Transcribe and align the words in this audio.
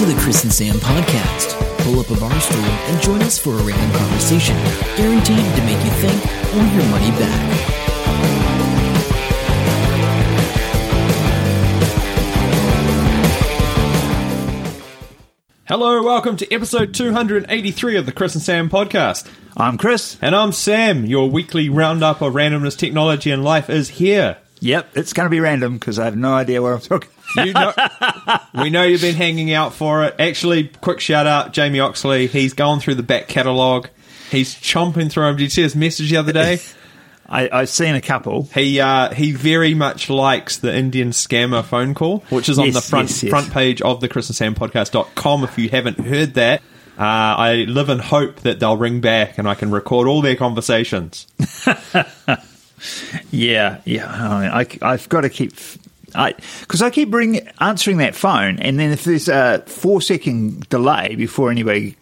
to 0.00 0.06
the 0.06 0.18
Chris 0.18 0.44
and 0.44 0.52
Sam 0.52 0.76
podcast. 0.76 1.58
Pull 1.80 2.00
up 2.00 2.08
a 2.08 2.18
bar 2.18 2.40
stool 2.40 2.58
and 2.58 3.02
join 3.02 3.20
us 3.20 3.36
for 3.36 3.50
a 3.50 3.62
random 3.62 3.98
conversation, 3.98 4.56
guaranteed 4.96 5.36
to 5.36 5.62
make 5.66 5.84
you 5.84 5.90
think 5.90 6.24
or 6.54 6.64
your 6.74 6.86
money 6.88 7.10
back. 7.18 7.60
Hello, 15.68 16.02
welcome 16.02 16.38
to 16.38 16.50
episode 16.50 16.94
283 16.94 17.96
of 17.98 18.06
the 18.06 18.12
Chris 18.12 18.34
and 18.34 18.42
Sam 18.42 18.70
podcast. 18.70 19.30
I'm 19.54 19.76
Chris. 19.76 20.16
And 20.22 20.34
I'm 20.34 20.52
Sam. 20.52 21.04
Your 21.04 21.28
weekly 21.28 21.68
roundup 21.68 22.22
of 22.22 22.32
randomness, 22.32 22.78
technology, 22.78 23.30
and 23.30 23.44
life 23.44 23.68
is 23.68 23.90
here. 23.90 24.38
Yep, 24.60 24.96
it's 24.96 25.12
going 25.12 25.26
to 25.26 25.30
be 25.30 25.40
random 25.40 25.74
because 25.74 25.98
I 25.98 26.06
have 26.06 26.16
no 26.16 26.32
idea 26.32 26.62
what 26.62 26.72
I'm 26.72 26.80
talking. 26.80 27.10
You 27.36 27.52
know, 27.52 27.72
we 28.54 28.70
know 28.70 28.82
you've 28.82 29.00
been 29.02 29.14
hanging 29.14 29.52
out 29.52 29.74
for 29.74 30.04
it. 30.04 30.16
Actually, 30.18 30.68
quick 30.80 31.00
shout 31.00 31.26
out, 31.26 31.52
Jamie 31.52 31.80
Oxley. 31.80 32.26
He's 32.26 32.54
going 32.54 32.80
through 32.80 32.96
the 32.96 33.02
back 33.02 33.28
catalogue. 33.28 33.88
He's 34.30 34.54
chomping 34.54 35.10
through 35.10 35.24
them. 35.26 35.36
Did 35.36 35.44
you 35.44 35.50
see 35.50 35.62
his 35.62 35.76
message 35.76 36.10
the 36.10 36.16
other 36.16 36.32
day? 36.32 36.58
I, 37.28 37.48
I've 37.52 37.68
seen 37.68 37.94
a 37.94 38.00
couple. 38.00 38.44
He 38.54 38.80
uh, 38.80 39.14
he 39.14 39.30
very 39.30 39.74
much 39.74 40.10
likes 40.10 40.58
the 40.58 40.74
Indian 40.74 41.10
scammer 41.10 41.64
phone 41.64 41.94
call, 41.94 42.24
which 42.30 42.48
is 42.48 42.58
on 42.58 42.66
Yes, 42.66 42.74
the 42.74 42.80
front 42.80 43.08
yes, 43.10 43.22
yes. 43.22 43.30
front 43.30 43.52
page 43.52 43.80
of 43.82 44.00
the 44.00 44.08
Chris 44.08 44.28
and 44.28 44.34
Sam 44.34 44.56
podcast.com. 44.56 45.44
If 45.44 45.56
you 45.56 45.68
haven't 45.68 46.00
heard 46.00 46.34
that, 46.34 46.60
uh, 46.98 47.02
I 47.04 47.64
live 47.68 47.88
in 47.88 48.00
hope 48.00 48.40
that 48.40 48.58
they'll 48.58 48.76
ring 48.76 49.00
back 49.00 49.38
and 49.38 49.48
I 49.48 49.54
can 49.54 49.70
record 49.70 50.08
all 50.08 50.22
their 50.22 50.34
conversations. 50.36 51.28
Yeah, 53.30 53.80
yeah. 53.84 54.06
I 54.10 54.40
mean, 54.64 54.66
I, 54.82 54.92
have 54.92 55.08
got 55.08 55.20
to 55.22 55.28
keep. 55.28 55.52
I 56.14 56.34
because 56.60 56.82
I 56.82 56.90
keep 56.90 57.12
ring, 57.12 57.48
answering 57.60 57.98
that 57.98 58.14
phone, 58.14 58.58
and 58.58 58.78
then 58.78 58.90
if 58.90 59.04
there's 59.04 59.28
a 59.28 59.62
four 59.66 60.00
second 60.02 60.68
delay 60.68 61.14
before 61.16 61.50
anybody 61.50 61.96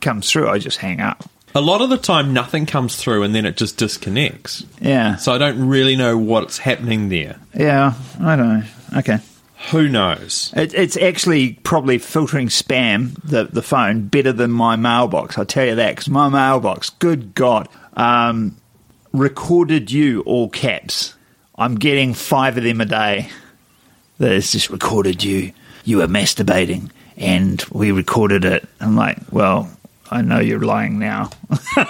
comes 0.00 0.30
through, 0.30 0.48
I 0.48 0.58
just 0.58 0.78
hang 0.78 1.00
up. 1.00 1.28
A 1.56 1.60
lot 1.60 1.80
of 1.82 1.88
the 1.88 1.98
time, 1.98 2.32
nothing 2.32 2.66
comes 2.66 2.96
through 2.96 3.22
and 3.22 3.32
then 3.32 3.46
it 3.46 3.56
just 3.56 3.76
disconnects. 3.76 4.64
Yeah. 4.80 5.16
So 5.16 5.32
I 5.32 5.38
don't 5.38 5.68
really 5.68 5.94
know 5.94 6.18
what's 6.18 6.58
happening 6.58 7.10
there. 7.10 7.38
yeah, 7.54 7.94
I 8.20 8.34
don't 8.34 8.60
know. 8.60 8.64
Okay. 8.98 9.18
Who 9.70 9.88
knows? 9.88 10.52
It, 10.56 10.74
it's 10.74 10.96
actually 10.96 11.54
probably 11.62 11.98
filtering 11.98 12.48
spam 12.48 13.14
the 13.22 13.44
the 13.44 13.62
phone 13.62 14.08
better 14.08 14.32
than 14.32 14.50
my 14.50 14.76
mailbox. 14.76 15.38
I'll 15.38 15.46
tell 15.46 15.64
you 15.64 15.76
that 15.76 15.92
because 15.92 16.08
my 16.08 16.28
mailbox, 16.28 16.90
good 16.90 17.34
God, 17.34 17.68
um, 17.94 18.56
recorded 19.12 19.90
you 19.90 20.20
all 20.22 20.50
caps. 20.50 21.14
I'm 21.56 21.76
getting 21.76 22.14
five 22.14 22.56
of 22.56 22.64
them 22.64 22.80
a 22.80 22.84
day. 22.84 23.28
That 24.18 24.32
it's 24.32 24.52
just 24.52 24.70
recorded 24.70 25.22
you. 25.24 25.52
You 25.84 25.98
were 25.98 26.06
masturbating, 26.06 26.90
and 27.16 27.62
we 27.72 27.90
recorded 27.92 28.44
it. 28.44 28.68
I'm 28.80 28.96
like, 28.96 29.18
well, 29.30 29.68
I 30.10 30.22
know 30.22 30.38
you're 30.40 30.60
lying 30.60 30.98
now. 30.98 31.30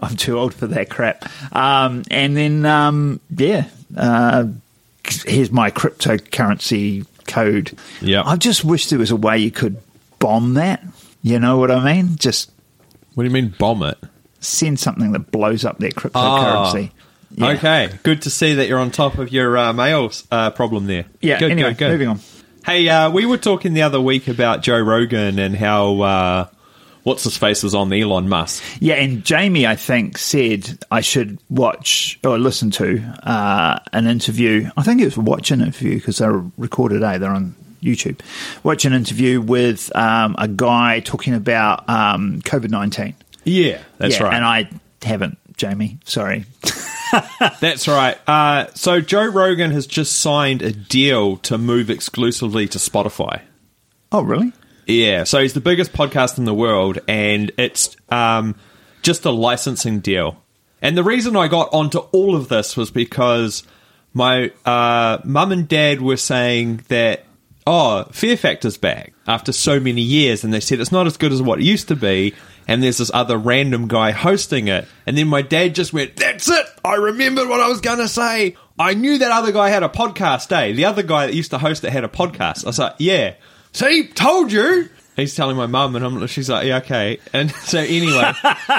I'm 0.00 0.16
too 0.16 0.38
old 0.38 0.54
for 0.54 0.66
that 0.68 0.90
crap. 0.90 1.24
Um, 1.54 2.02
and 2.10 2.36
then, 2.36 2.66
um, 2.66 3.20
yeah, 3.36 3.68
uh, 3.96 4.46
here's 5.04 5.50
my 5.50 5.70
cryptocurrency 5.70 7.06
code. 7.26 7.76
Yeah. 8.00 8.22
I 8.24 8.36
just 8.36 8.64
wish 8.64 8.88
there 8.88 8.98
was 8.98 9.10
a 9.10 9.16
way 9.16 9.38
you 9.38 9.50
could 9.50 9.76
bomb 10.18 10.54
that. 10.54 10.84
You 11.22 11.38
know 11.38 11.58
what 11.58 11.70
I 11.70 11.92
mean? 11.94 12.16
Just 12.16 12.50
What 13.14 13.22
do 13.24 13.28
you 13.28 13.32
mean, 13.34 13.54
bomb 13.58 13.82
it? 13.82 13.98
send 14.40 14.78
something 14.78 15.10
that 15.12 15.32
blows 15.32 15.64
up 15.64 15.78
their 15.78 15.90
cryptocurrency. 15.90 16.90
Yeah. 17.30 17.46
Ah. 17.46 17.50
Okay, 17.52 17.90
good 18.02 18.22
to 18.22 18.30
see 18.30 18.54
that 18.54 18.68
you're 18.68 18.78
on 18.78 18.90
top 18.90 19.18
of 19.18 19.32
your 19.32 19.56
uh, 19.56 19.72
mail 19.72 20.10
uh, 20.30 20.50
problem 20.50 20.86
there. 20.86 21.04
Yeah. 21.20 21.38
Good, 21.38 21.52
anyway, 21.52 21.70
good, 21.70 21.78
good. 21.78 21.90
moving 21.92 22.08
on. 22.08 22.20
Hey, 22.64 22.88
uh, 22.88 23.10
we 23.10 23.26
were 23.26 23.38
talking 23.38 23.72
the 23.72 23.82
other 23.82 24.00
week 24.00 24.28
about 24.28 24.62
Joe 24.62 24.78
Rogan 24.78 25.38
and 25.38 25.56
how 25.56 26.00
uh, 26.00 26.48
what's 27.02 27.24
his 27.24 27.36
face 27.36 27.62
was 27.62 27.74
on 27.74 27.92
Elon 27.92 28.28
Musk. 28.28 28.62
Yeah, 28.80 28.96
and 28.96 29.24
Jamie, 29.24 29.66
I 29.66 29.76
think, 29.76 30.18
said 30.18 30.78
I 30.90 31.00
should 31.00 31.38
watch 31.48 32.18
or 32.22 32.38
listen 32.38 32.70
to 32.72 33.00
uh, 33.22 33.78
an 33.92 34.06
interview. 34.06 34.70
I 34.76 34.82
think 34.82 35.00
it 35.00 35.06
was 35.06 35.16
watch 35.16 35.50
an 35.50 35.60
interview 35.60 35.94
because 35.94 36.18
they're 36.18 36.44
recorded. 36.56 37.02
Eh? 37.02 37.18
They're 37.18 37.30
on 37.30 37.54
YouTube. 37.82 38.20
Watch 38.62 38.84
an 38.84 38.92
interview 38.92 39.40
with 39.40 39.94
um, 39.96 40.36
a 40.38 40.48
guy 40.48 41.00
talking 41.00 41.34
about 41.34 41.88
um, 41.88 42.42
COVID 42.42 42.70
nineteen. 42.70 43.14
Yeah, 43.44 43.80
that's 43.96 44.18
yeah, 44.18 44.24
right. 44.24 44.34
And 44.34 44.44
I 44.44 44.68
haven't, 45.02 45.38
Jamie. 45.56 45.98
Sorry. 46.04 46.44
That's 47.60 47.88
right. 47.88 48.18
Uh, 48.28 48.66
so 48.74 49.00
Joe 49.00 49.26
Rogan 49.26 49.70
has 49.70 49.86
just 49.86 50.16
signed 50.16 50.62
a 50.62 50.72
deal 50.72 51.36
to 51.38 51.58
move 51.58 51.90
exclusively 51.90 52.68
to 52.68 52.78
Spotify. 52.78 53.42
Oh, 54.10 54.22
really? 54.22 54.52
Yeah, 54.86 55.24
so 55.24 55.42
he's 55.42 55.52
the 55.52 55.60
biggest 55.60 55.92
podcast 55.92 56.38
in 56.38 56.44
the 56.44 56.54
world, 56.54 56.98
and 57.06 57.52
it's 57.58 57.94
um, 58.08 58.54
just 59.02 59.26
a 59.26 59.30
licensing 59.30 60.00
deal. 60.00 60.42
And 60.80 60.96
the 60.96 61.04
reason 61.04 61.36
I 61.36 61.48
got 61.48 61.68
onto 61.74 61.98
all 61.98 62.34
of 62.34 62.48
this 62.48 62.76
was 62.76 62.90
because 62.90 63.64
my 64.14 64.50
uh, 64.64 65.18
mum 65.24 65.52
and 65.52 65.68
dad 65.68 66.00
were 66.00 66.16
saying 66.16 66.84
that, 66.88 67.24
oh, 67.68 68.04
Fear 68.12 68.36
Factor's 68.38 68.78
back 68.78 69.12
after 69.26 69.52
so 69.52 69.78
many 69.78 70.00
years, 70.00 70.42
and 70.42 70.52
they 70.54 70.60
said 70.60 70.80
it's 70.80 70.90
not 70.90 71.06
as 71.06 71.18
good 71.18 71.32
as 71.32 71.42
what 71.42 71.60
it 71.60 71.64
used 71.64 71.88
to 71.88 71.96
be. 71.96 72.34
And 72.66 72.82
there's 72.82 72.98
this 72.98 73.10
other 73.14 73.38
random 73.38 73.88
guy 73.88 74.10
hosting 74.10 74.68
it. 74.68 74.86
And 75.06 75.16
then 75.16 75.28
my 75.28 75.40
dad 75.40 75.74
just 75.74 75.92
went, 75.92 76.16
That's 76.16 76.48
it! 76.50 76.66
I 76.84 76.94
remembered 76.94 77.48
what 77.48 77.60
I 77.60 77.68
was 77.68 77.80
going 77.80 77.98
to 77.98 78.08
say. 78.08 78.56
I 78.78 78.94
knew 78.94 79.18
that 79.18 79.30
other 79.30 79.52
guy 79.52 79.68
had 79.68 79.82
a 79.82 79.88
podcast, 79.88 80.52
eh? 80.52 80.72
The 80.72 80.84
other 80.86 81.02
guy 81.02 81.26
that 81.26 81.34
used 81.34 81.50
to 81.50 81.58
host 81.58 81.84
it 81.84 81.92
had 81.92 82.04
a 82.04 82.08
podcast. 82.08 82.64
I 82.64 82.68
was 82.68 82.78
like, 82.78 82.94
Yeah. 82.98 83.34
See, 83.72 84.08
told 84.08 84.50
you. 84.50 84.88
He's 85.16 85.34
telling 85.34 85.56
my 85.56 85.66
mum, 85.66 85.96
and 85.96 86.04
I'm, 86.04 86.26
she's 86.28 86.48
like, 86.48 86.66
yeah, 86.66 86.76
okay. 86.76 87.18
And 87.32 87.50
so 87.64 87.80
anyway, 87.80 88.32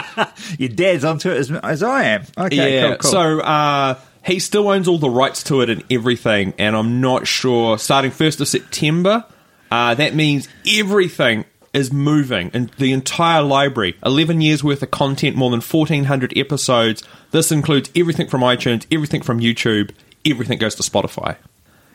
Your 0.57 0.69
dad's 0.69 1.03
onto 1.03 1.31
it 1.31 1.37
as, 1.37 1.51
as 1.51 1.83
I 1.83 2.03
am. 2.05 2.23
Okay, 2.37 2.75
yeah. 2.75 2.87
cool, 2.87 2.97
cool. 2.97 3.11
So 3.11 3.39
uh, 3.41 3.99
he 4.25 4.39
still 4.39 4.67
owns 4.69 4.87
all 4.87 4.97
the 4.97 5.09
rights 5.09 5.43
to 5.43 5.61
it 5.61 5.69
and 5.69 5.83
everything, 5.91 6.53
and 6.57 6.75
I'm 6.75 7.01
not 7.01 7.27
sure. 7.27 7.77
Starting 7.77 8.11
first 8.11 8.41
of 8.41 8.47
September, 8.47 9.25
uh, 9.71 9.95
that 9.95 10.15
means 10.15 10.47
everything 10.67 11.45
is 11.73 11.93
moving, 11.93 12.49
and 12.53 12.69
the 12.79 12.91
entire 12.91 13.41
library, 13.43 13.95
11 14.03 14.41
years 14.41 14.63
worth 14.63 14.81
of 14.81 14.89
content, 14.91 15.35
more 15.35 15.51
than 15.51 15.61
1,400 15.61 16.35
episodes. 16.37 17.03
This 17.31 17.51
includes 17.51 17.91
everything 17.95 18.27
from 18.27 18.41
iTunes, 18.41 18.85
everything 18.91 19.21
from 19.21 19.39
YouTube, 19.39 19.91
everything 20.25 20.57
goes 20.57 20.73
to 20.75 20.83
Spotify. 20.83 21.35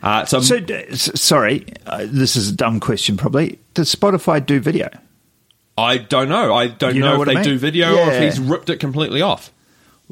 Uh, 0.01 0.23
so, 0.23 0.39
So, 0.39 0.59
d- 0.59 0.73
s- 0.89 1.09
sorry, 1.19 1.65
uh, 1.87 2.05
this 2.07 2.35
is 2.35 2.49
a 2.49 2.55
dumb 2.55 2.79
question 2.79 3.17
probably. 3.17 3.59
Does 3.73 3.93
Spotify 3.93 4.45
do 4.45 4.59
video? 4.59 4.89
I 5.77 5.97
don't 5.97 6.29
know. 6.29 6.53
I 6.53 6.67
don't 6.67 6.95
You 6.95 7.01
know, 7.01 7.07
know 7.07 7.13
if 7.13 7.19
what 7.19 7.29
I 7.29 7.33
they 7.33 7.39
mean? 7.41 7.49
do 7.49 7.57
video 7.57 7.97
or 7.97 8.11
if 8.13 8.23
he's 8.23 8.39
ripped 8.39 8.69
it 8.69 8.77
completely 8.79 9.21
off. 9.21 9.51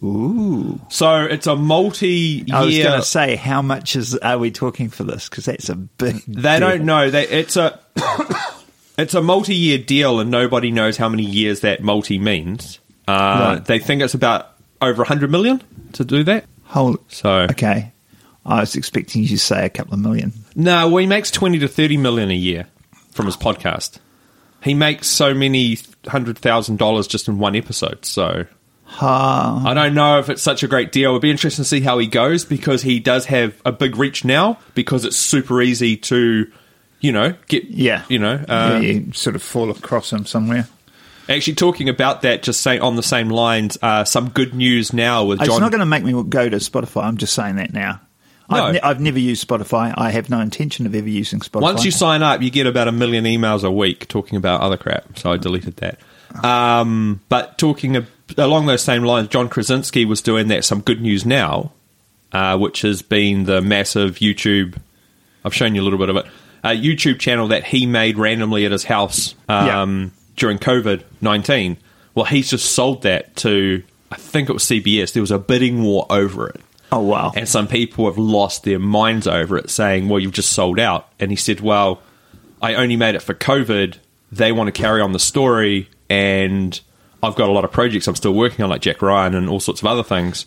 Ooh. 0.02 0.80
So 0.90 1.24
it's 1.24 1.48
a 1.48 1.56
multi-year. 1.56 2.46
I 2.56 2.66
was 2.66 2.78
going 2.78 3.00
to 3.00 3.06
say, 3.06 3.36
how 3.36 3.62
much 3.62 3.96
is 3.96 4.16
are 4.16 4.38
we 4.38 4.52
talking 4.52 4.90
for 4.90 5.04
this? 5.04 5.30
Because 5.30 5.46
that's 5.46 5.70
a 5.70 5.76
big. 5.76 6.24
They 6.28 6.59
deal. 6.59 6.70
don't 6.70 6.86
know. 6.86 7.09
They, 7.09 7.28
it's 7.28 7.56
a 7.58 7.80
it's 8.98 9.14
a 9.14 9.22
multi-year 9.22 9.78
deal, 9.78 10.20
and 10.20 10.31
nobody 10.31 10.72
knows 10.72 10.98
how 10.98 11.09
many 11.09 11.24
years 11.24 11.62
that 11.62 11.81
multi 11.84 12.18
means. 12.18 12.80
Uh, 13.08 13.12
Right. 13.56 13.66
They 13.66 13.80
think 13.80 14.02
it's 14.02 14.14
about 14.14 14.50
over 14.81 15.04
hundred 15.04 15.31
million 15.31 15.62
to 15.94 16.04
do 16.06 16.24
that. 16.24 16.46
Hold. 16.66 17.00
So 17.12 17.42
Okay. 17.52 17.92
I 18.46 18.60
was 18.62 18.75
expecting 18.75 19.22
you 19.22 19.28
to 19.30 19.38
say 19.40 19.66
a 19.66 19.70
couple 19.70 19.94
of 19.94 20.00
million. 20.02 20.34
no, 20.56 20.88
well, 20.90 20.98
he 20.98 21.08
makes 21.08 21.31
twenty 21.31 21.60
to 21.60 21.68
thirty 21.68 21.98
million 21.98 22.30
a 22.31 22.36
year 22.36 22.68
from 23.12 23.25
his 23.28 23.38
podcast. 23.38 24.00
He 24.64 24.74
makes 24.74 25.08
so 25.08 25.34
many 25.34 25.78
hundred 26.08 26.38
thousand 26.38 26.78
dollars 26.80 27.08
just 27.08 27.28
in 27.28 27.38
one 27.40 27.56
episode. 27.56 28.06
So 28.06 28.46
I 29.02 29.74
don't 29.74 29.94
know 29.94 30.20
if 30.20 30.30
it's 30.30 30.42
such 30.42 30.64
a 30.64 30.68
great 30.68 30.92
deal. 30.92 31.12
It'd 31.12 31.22
be 31.22 31.32
interesting 31.32 31.64
to 31.64 31.68
see 31.70 31.82
how 31.82 31.98
he 31.98 32.08
goes 32.08 32.46
because 32.46 32.81
he 32.84 33.00
does 33.00 33.25
have 33.25 33.60
a 33.66 33.72
big 33.72 33.98
reach 33.98 34.24
now 34.24 34.60
because 34.75 35.04
it's 35.06 35.18
super 35.18 35.62
easy 35.62 35.98
to, 35.98 36.52
you 37.00 37.12
know, 37.12 37.34
get 37.48 37.66
Yeah. 37.66 38.04
you 38.07 38.19
know, 38.19 38.44
yeah, 38.48 38.74
uh, 38.75 38.80
you 38.80 39.12
sort 39.13 39.36
of 39.36 39.42
fall 39.42 39.69
across 39.72 40.12
him 40.13 40.25
somewhere. 40.25 40.68
Actually, 41.30 41.56
talking 41.56 41.88
about 41.88 42.22
that, 42.24 42.44
just 42.44 42.60
say 42.62 42.78
on 42.80 42.96
the 42.98 43.04
same 43.04 43.30
lines, 43.30 43.78
uh, 43.81 44.04
some 44.04 44.30
good 44.30 44.54
news 44.54 44.92
now 44.92 45.24
with 45.24 45.40
John. 45.40 45.48
It's 45.50 45.60
not 45.60 45.72
going 45.72 45.80
to 45.80 45.86
make 45.86 46.04
me 46.04 46.12
go 46.24 46.50
to 46.50 46.57
Spotify. 46.57 47.06
I'm 47.06 47.18
just 47.18 47.34
saying 47.34 47.56
that 47.56 47.74
now. 47.74 48.02
I've, 48.50 48.57
No. 48.57 48.72
ne- 48.74 48.81
I've 48.81 49.00
never 49.00 49.19
used 49.19 49.48
Spotify. 49.48 49.94
I 49.98 50.12
have 50.12 50.30
no 50.30 50.42
intention 50.42 50.86
of 50.86 50.94
ever 50.94 51.07
using 51.07 51.40
Spotify. 51.40 51.62
Once 51.62 51.86
you 51.86 51.92
sign 51.92 52.22
up, 52.24 52.42
you 52.42 52.50
get 52.50 52.68
about 52.68 52.90
a 52.90 52.92
million 52.92 53.24
emails 53.24 53.63
a 53.63 53.72
week 53.72 54.10
talking 54.10 54.36
about 54.38 54.60
other 54.60 54.75
crap. 54.75 55.18
So 55.18 55.31
I 55.31 55.38
deleted 55.38 55.78
that. 55.78 56.00
Um, 56.44 57.22
but 57.30 57.57
talking 57.57 57.96
a, 57.96 58.06
along 58.38 58.65
those 58.65 58.83
same 58.83 59.03
lines, 59.03 59.27
John 59.30 59.50
Krasinski 59.50 60.06
was 60.06 60.21
doing 60.21 60.47
that. 60.50 60.65
Some 60.65 60.81
good 60.81 61.01
news 61.01 61.25
now, 61.25 61.71
uh, 62.31 62.57
which 62.57 62.81
has 62.81 63.01
been 63.01 63.45
the 63.45 63.62
massive 63.62 64.15
YouTube. 64.15 64.77
I've 65.45 65.53
shown 65.53 65.75
you 65.75 65.81
a 65.81 65.83
little 65.83 66.00
bit 66.00 66.09
of 66.09 66.18
it. 66.18 66.25
A 66.63 66.69
YouTube 66.69 67.19
channel 67.19 67.50
that 67.50 67.65
he 67.65 67.85
made 67.85 68.18
randomly 68.18 68.65
at 68.65 68.71
his 68.71 68.85
house 68.85 69.35
um, 69.50 70.13
during 70.38 70.57
COVID 70.59 71.03
nineteen. 71.21 71.77
Well, 72.15 72.25
he's 72.25 72.50
just 72.50 72.71
sold 72.71 73.03
that 73.03 73.35
to 73.38 73.83
I 74.12 74.15
think 74.15 74.50
it 74.50 74.53
was 74.53 74.63
CBS. 74.63 75.13
There 75.13 75.21
was 75.21 75.31
a 75.31 75.39
bidding 75.39 75.83
war 75.83 76.06
over 76.09 76.47
it. 76.47 76.62
oh 76.91 77.01
wow, 77.01 77.33
And 77.35 77.50
some 77.50 77.68
people 77.68 78.06
have 78.06 78.18
lost 78.18 78.63
their 78.63 78.77
minds 78.80 79.27
over 79.27 79.57
it, 79.57 79.69
saying, 79.71 80.07
Well, 80.07 80.19
you've 80.19 80.31
just 80.33 80.53
sold 80.53 80.80
out. 80.80 81.09
And 81.19 81.31
he 81.31 81.35
said, 81.35 81.59
Well, 81.59 82.01
I 82.62 82.75
only 82.75 82.95
made 82.95 83.15
it 83.15 83.21
for 83.24 83.33
COVID. 83.33 83.97
They 84.31 84.51
want 84.51 84.68
to 84.68 84.71
carry 84.71 85.01
on 85.01 85.12
the 85.12 85.19
story, 85.19 85.89
and 86.09 86.80
I've 87.24 87.36
got 87.36 87.48
a 87.48 87.52
lot 87.52 87.64
of 87.64 87.72
projects 87.72 88.08
I'm 88.08 88.16
still 88.16 88.34
working 88.34 88.64
on, 88.64 88.70
like 88.70 88.81
Jack 88.81 89.02
Ryan 89.02 89.34
and 89.34 89.50
all 89.50 89.62
sorts 89.62 89.81
of 89.81 89.88
other 89.88 90.04
things. 90.04 90.46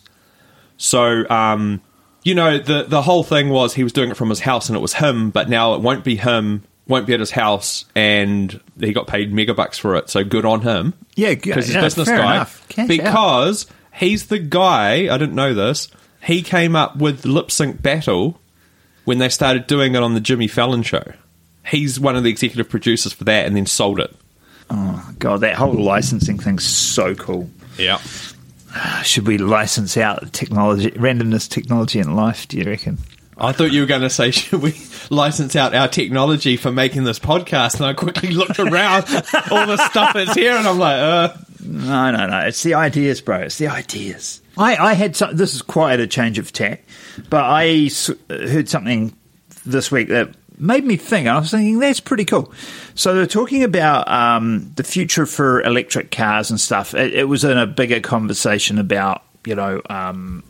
So, 0.77 1.27
um, 1.29 1.81
you 2.23 2.35
know, 2.35 2.59
the 2.59 2.83
the 2.83 3.01
whole 3.01 3.23
thing 3.23 3.49
was 3.49 3.73
he 3.73 3.83
was 3.83 3.93
doing 3.93 4.11
it 4.11 4.17
from 4.17 4.29
his 4.29 4.41
house, 4.41 4.69
and 4.69 4.77
it 4.77 4.81
was 4.81 4.93
him. 4.93 5.31
But 5.31 5.49
now 5.49 5.73
it 5.73 5.81
won't 5.81 6.03
be 6.03 6.15
him, 6.15 6.63
won't 6.87 7.07
be 7.07 7.13
at 7.13 7.19
his 7.19 7.31
house, 7.31 7.85
and 7.95 8.61
he 8.79 8.93
got 8.93 9.07
paid 9.07 9.33
megabucks 9.33 9.79
for 9.79 9.95
it. 9.95 10.09
So 10.09 10.23
good 10.23 10.45
on 10.45 10.61
him. 10.61 10.93
Yeah, 11.15 11.33
because 11.33 11.65
he's 11.65 11.73
yeah, 11.73 11.81
a 11.81 11.85
business 11.85 12.07
guy. 12.07 12.45
Cash 12.69 12.83
out. 12.83 12.87
because 12.87 13.65
he's 13.95 14.27
the 14.27 14.39
guy. 14.39 15.13
I 15.13 15.17
didn't 15.17 15.35
know 15.35 15.55
this. 15.55 15.87
He 16.21 16.43
came 16.43 16.75
up 16.75 16.97
with 16.97 17.25
Lip 17.25 17.49
Sync 17.49 17.81
Battle 17.81 18.39
when 19.05 19.17
they 19.17 19.29
started 19.29 19.65
doing 19.65 19.95
it 19.95 20.03
on 20.03 20.13
the 20.13 20.19
Jimmy 20.19 20.47
Fallon 20.47 20.83
show. 20.83 21.13
He's 21.65 21.99
one 21.99 22.15
of 22.15 22.23
the 22.23 22.29
executive 22.29 22.69
producers 22.69 23.13
for 23.13 23.23
that, 23.23 23.47
and 23.47 23.55
then 23.55 23.65
sold 23.65 23.99
it. 23.99 24.15
Oh 24.69 25.11
god, 25.19 25.41
that 25.41 25.55
whole 25.55 25.73
licensing 25.73 26.37
thing's 26.37 26.65
so 26.65 27.15
cool. 27.15 27.49
Yeah. 27.77 27.99
Should 29.03 29.25
we 29.27 29.37
license 29.37 29.97
out 29.97 30.33
technology, 30.33 30.91
randomness 30.91 31.49
technology 31.49 31.99
in 31.99 32.15
life? 32.15 32.47
Do 32.47 32.57
you 32.57 32.65
reckon? 32.65 32.97
I 33.37 33.51
thought 33.51 33.71
you 33.71 33.81
were 33.81 33.87
going 33.87 34.01
to 34.01 34.09
say, 34.09 34.31
should 34.31 34.61
we 34.61 34.75
license 35.09 35.55
out 35.55 35.73
our 35.75 35.87
technology 35.87 36.57
for 36.57 36.71
making 36.71 37.03
this 37.03 37.19
podcast? 37.19 37.75
And 37.75 37.85
I 37.85 37.93
quickly 37.93 38.31
looked 38.31 38.59
around 38.59 39.03
all 39.51 39.65
the 39.67 39.77
stuff 39.89 40.13
that's 40.13 40.33
here, 40.33 40.53
and 40.55 40.67
I'm 40.67 40.79
like, 40.79 40.97
uh, 40.99 41.33
No, 41.63 42.11
no, 42.11 42.27
no. 42.27 42.39
It's 42.41 42.61
the 42.63 42.73
ideas, 42.73 43.21
bro. 43.21 43.37
It's 43.41 43.57
the 43.57 43.67
ideas. 43.67 44.41
I, 44.57 44.75
I 44.75 44.93
had 44.93 45.15
some, 45.15 45.35
this 45.35 45.53
is 45.53 45.61
quite 45.61 45.99
a 45.99 46.07
change 46.07 46.39
of 46.39 46.51
tack, 46.51 46.83
but 47.29 47.43
I 47.43 47.85
s- 47.85 48.09
heard 48.29 48.67
something 48.69 49.15
this 49.65 49.91
week 49.91 50.07
that 50.09 50.33
made 50.57 50.83
me 50.83 50.97
think. 50.97 51.27
I 51.27 51.39
was 51.39 51.51
thinking 51.51 51.79
that's 51.79 51.99
pretty 51.99 52.25
cool. 52.25 52.51
So 52.95 53.13
they're 53.13 53.27
talking 53.27 53.63
about 53.63 54.07
um, 54.09 54.71
the 54.75 54.83
future 54.83 55.25
for 55.25 55.61
electric 55.61 56.11
cars 56.11 56.49
and 56.49 56.59
stuff. 56.59 56.93
It, 56.93 57.13
it 57.13 57.23
was 57.25 57.43
in 57.43 57.57
a 57.57 57.67
bigger 57.67 57.99
conversation 57.99 58.79
about 58.79 59.23
you 59.45 59.55
know 59.55 59.81
um, 59.89 60.43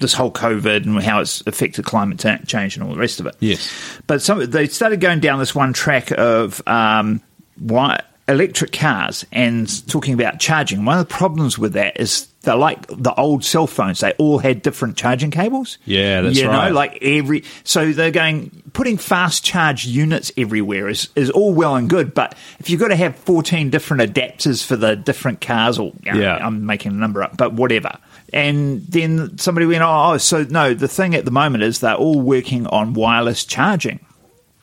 this 0.00 0.14
whole 0.14 0.30
COVID 0.30 0.84
and 0.84 1.02
how 1.02 1.20
it's 1.20 1.42
affected 1.46 1.84
climate 1.84 2.18
ta- 2.18 2.38
change 2.46 2.76
and 2.76 2.84
all 2.84 2.92
the 2.92 3.00
rest 3.00 3.20
of 3.20 3.26
it. 3.26 3.36
Yes. 3.40 3.72
But 4.06 4.22
some 4.22 4.44
they 4.50 4.66
started 4.66 5.00
going 5.00 5.20
down 5.20 5.38
this 5.38 5.54
one 5.54 5.72
track 5.72 6.10
of 6.10 6.62
um, 6.66 7.20
why 7.58 8.00
electric 8.26 8.72
cars 8.72 9.26
and 9.32 9.86
talking 9.88 10.14
about 10.14 10.40
charging. 10.40 10.84
One 10.84 10.98
of 10.98 11.06
the 11.08 11.14
problems 11.14 11.58
with 11.58 11.74
that 11.74 12.00
is 12.00 12.26
they're 12.42 12.56
like 12.56 12.86
the 12.86 13.14
old 13.14 13.44
cell 13.44 13.66
phones. 13.66 14.00
They 14.00 14.12
all 14.12 14.38
had 14.38 14.62
different 14.62 14.96
charging 14.96 15.30
cables. 15.30 15.78
Yeah, 15.84 16.22
that's 16.22 16.38
you 16.38 16.48
right. 16.48 16.68
know, 16.68 16.74
like 16.74 16.98
every 17.02 17.44
so 17.64 17.92
they're 17.92 18.10
going 18.10 18.62
putting 18.72 18.96
fast 18.98 19.44
charge 19.44 19.86
units 19.86 20.32
everywhere 20.36 20.88
is 20.88 21.08
is 21.16 21.30
all 21.30 21.54
well 21.54 21.76
and 21.76 21.88
good, 21.88 22.14
but 22.14 22.34
if 22.58 22.70
you've 22.70 22.80
got 22.80 22.88
to 22.88 22.96
have 22.96 23.16
fourteen 23.16 23.70
different 23.70 24.02
adapters 24.14 24.64
for 24.64 24.76
the 24.76 24.94
different 24.96 25.40
cars, 25.40 25.78
or 25.78 25.92
Yeah. 26.02 26.36
I'm 26.36 26.64
making 26.66 26.92
a 26.92 26.96
number 26.96 27.22
up, 27.22 27.36
but 27.36 27.52
whatever. 27.52 27.98
And 28.32 28.82
then 28.86 29.38
somebody 29.38 29.66
went, 29.66 29.82
oh, 29.82 30.12
oh, 30.14 30.18
so 30.18 30.42
no, 30.44 30.74
the 30.74 30.88
thing 30.88 31.14
at 31.14 31.24
the 31.24 31.30
moment 31.30 31.62
is 31.62 31.80
they're 31.80 31.94
all 31.94 32.20
working 32.20 32.66
on 32.66 32.94
wireless 32.94 33.44
charging. 33.44 34.00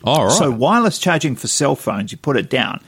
all 0.03 0.25
right. 0.25 0.31
So 0.33 0.51
wireless 0.51 0.99
charging 0.99 1.35
for 1.35 1.47
cell 1.47 1.75
phones, 1.75 2.11
you 2.11 2.17
put 2.17 2.37
it 2.37 2.49
down. 2.49 2.81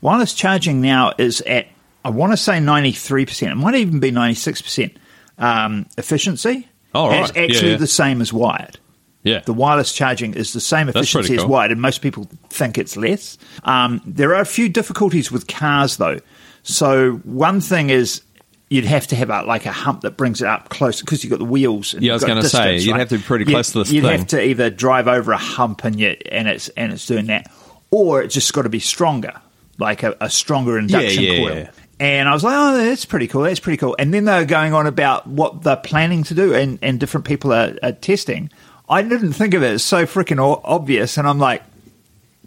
Wireless 0.00 0.34
charging 0.34 0.80
now 0.80 1.12
is 1.18 1.40
at 1.42 1.66
I 2.04 2.10
want 2.10 2.32
to 2.32 2.36
say 2.36 2.60
ninety 2.60 2.92
three 2.92 3.26
percent. 3.26 3.52
It 3.52 3.56
might 3.56 3.74
even 3.74 4.00
be 4.00 4.10
ninety 4.10 4.34
six 4.36 4.62
percent 4.62 4.96
um, 5.38 5.86
efficiency. 5.98 6.66
Oh, 6.94 7.10
And 7.10 7.20
It's 7.24 7.30
right. 7.30 7.36
Yeah, 7.36 7.42
actually 7.56 7.70
yeah. 7.72 7.76
the 7.76 7.86
same 7.86 8.20
as 8.20 8.32
wired. 8.32 8.78
yeah. 9.22 9.40
The 9.40 9.52
wireless 9.52 9.92
charging 9.92 10.34
is 10.34 10.52
the 10.52 10.60
same 10.60 10.88
efficiency 10.88 11.36
as 11.36 11.44
wired, 11.44 11.70
and 11.70 11.80
most 11.80 12.00
people 12.02 12.28
think 12.48 12.78
it's 12.78 12.96
less. 12.96 13.38
Um, 13.64 14.00
there 14.06 14.34
are 14.34 14.40
a 14.40 14.46
few 14.46 14.68
difficulties 14.68 15.30
with 15.30 15.46
cars, 15.46 15.98
though. 15.98 16.18
So 16.62 17.12
one 17.24 17.60
thing 17.60 17.90
is 17.90 18.22
you'd 18.70 18.84
have 18.84 19.06
to 19.08 19.16
have 19.16 19.30
a, 19.30 19.42
like 19.42 19.66
a 19.66 19.72
hump 19.72 20.00
that 20.02 20.16
brings 20.16 20.40
it 20.42 20.46
up 20.48 20.68
close 20.68 21.00
because 21.00 21.22
you've 21.24 21.30
got 21.30 21.38
the 21.38 21.44
wheels. 21.44 21.92
And 21.94 22.02
Yeah, 22.02 22.12
I 22.12 22.14
was 22.14 22.24
gonna 22.24 22.42
say, 22.42 22.78
you'd 22.78 22.92
right? 22.92 23.00
have 23.00 23.08
to 23.10 23.18
be 23.18 23.22
pretty 23.24 23.44
close 23.44 23.72
to 23.72 23.78
this 23.80 23.92
You'd 23.92 24.02
thing. 24.02 24.18
have 24.18 24.26
to 24.28 24.42
either 24.42 24.70
drive 24.70 25.08
over 25.08 25.32
a 25.32 25.38
hump 25.38 25.84
and 25.84 25.98
you, 25.98 26.16
and 26.30 26.48
it's 26.48 26.68
and 26.70 26.92
it's 26.92 27.06
doing 27.06 27.26
that, 27.26 27.50
or 27.90 28.22
it's 28.22 28.34
just 28.34 28.52
got 28.52 28.62
to 28.62 28.68
be 28.68 28.78
stronger, 28.80 29.32
like 29.80 30.02
a, 30.02 30.16
a 30.20 30.30
stronger 30.30 30.78
induction 30.78 31.22
yeah, 31.24 31.36
coil. 31.36 31.56
yeah. 31.56 31.70
And 31.98 32.28
I 32.28 32.32
was 32.32 32.42
like, 32.44 32.54
oh, 32.56 32.76
that's 32.78 33.04
pretty 33.04 33.26
cool. 33.28 33.42
That's 33.42 33.60
pretty 33.60 33.76
cool. 33.76 33.94
And 33.98 34.14
then 34.14 34.24
they 34.24 34.38
were 34.38 34.46
going 34.46 34.72
on 34.72 34.86
about 34.86 35.26
what 35.26 35.62
they're 35.62 35.76
planning 35.76 36.22
to 36.24 36.34
do, 36.34 36.54
and, 36.54 36.78
and 36.80 36.98
different 36.98 37.26
people 37.26 37.52
are, 37.52 37.74
are 37.82 37.92
testing. 37.92 38.50
I 38.88 39.02
didn't 39.02 39.34
think 39.34 39.52
of 39.54 39.62
it 39.62 39.70
as 39.72 39.84
so 39.84 40.06
freaking 40.06 40.38
obvious, 40.64 41.18
and 41.18 41.28
I'm 41.28 41.38
like, 41.38 41.62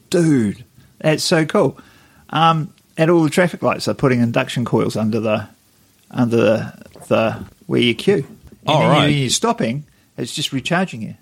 dude, 0.09 0.63
that's 0.99 1.23
so 1.23 1.45
cool. 1.45 1.77
Um, 2.29 2.73
at 2.97 3.09
all 3.09 3.23
the 3.23 3.29
traffic 3.29 3.61
lights, 3.61 3.85
they're 3.85 3.93
putting 3.93 4.21
induction 4.21 4.65
coils 4.65 4.95
under 4.95 5.19
the 5.19 5.47
under 6.11 6.35
the, 6.37 6.73
the 7.07 7.45
where 7.67 7.81
you 7.81 7.95
queue. 7.95 8.25
And 8.25 8.27
Oh, 8.67 8.79
then 8.79 8.89
right. 8.89 9.05
you're 9.07 9.29
stopping, 9.29 9.85
it's 10.17 10.33
just 10.33 10.51
recharging 10.53 11.01
you, 11.01 11.15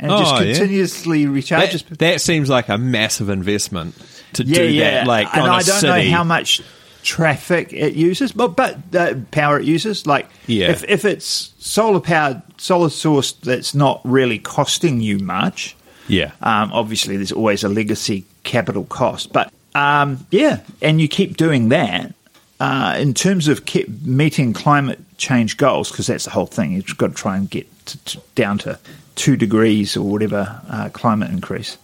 and 0.00 0.10
it 0.10 0.14
Oh, 0.14 0.18
just 0.18 0.34
yeah. 0.34 0.44
continuously 0.54 1.24
recharges. 1.26 1.84
that, 1.88 1.98
that 2.00 2.20
seems 2.20 2.48
like 2.50 2.68
a 2.68 2.76
massive 2.78 3.28
investment 3.28 3.94
to 4.34 4.44
yeah, 4.44 4.58
do 4.58 4.68
yeah. 4.70 4.90
that. 4.90 5.06
Like, 5.06 5.34
and 5.34 5.42
I 5.44 5.62
don't 5.62 5.80
city. 5.80 5.86
know 6.10 6.16
how 6.16 6.24
much 6.24 6.62
traffic 7.02 7.72
it 7.72 7.94
uses, 7.94 8.32
but 8.32 8.56
but 8.56 8.78
uh, 8.94 9.14
power 9.30 9.58
it 9.60 9.66
uses. 9.66 10.06
Like, 10.06 10.28
Yeah. 10.46 10.70
if 10.70 10.84
if 10.88 11.04
it's 11.04 11.52
solar 11.58 12.00
powered, 12.00 12.42
solar 12.56 12.90
source 12.90 13.32
that's 13.32 13.74
not 13.74 14.00
really 14.04 14.38
costing 14.38 15.00
you 15.00 15.18
much. 15.18 15.76
Yeah. 16.08 16.32
Um, 16.42 16.72
obviously, 16.72 17.16
there's 17.16 17.32
always 17.32 17.64
a 17.64 17.68
legacy 17.68 18.24
capital 18.42 18.84
cost, 18.84 19.32
but 19.32 19.52
um, 19.74 20.26
yeah, 20.30 20.60
and 20.82 21.00
you 21.00 21.08
keep 21.08 21.36
doing 21.36 21.70
that. 21.70 22.14
Uh, 22.60 22.96
in 22.98 23.12
terms 23.12 23.48
of 23.48 23.62
meeting 24.02 24.52
climate 24.52 24.98
change 25.18 25.56
goals, 25.56 25.90
because 25.90 26.06
that's 26.06 26.24
the 26.24 26.30
whole 26.30 26.46
thing, 26.46 26.72
you've 26.72 26.96
got 26.96 27.08
to 27.08 27.14
try 27.14 27.36
and 27.36 27.50
get 27.50 27.66
to, 27.86 27.98
to, 28.04 28.20
down 28.36 28.56
to 28.56 28.78
two 29.16 29.36
degrees 29.36 29.96
or 29.96 30.02
whatever 30.06 30.60
uh, 30.70 30.88
climate 30.90 31.30
increase. 31.30 31.76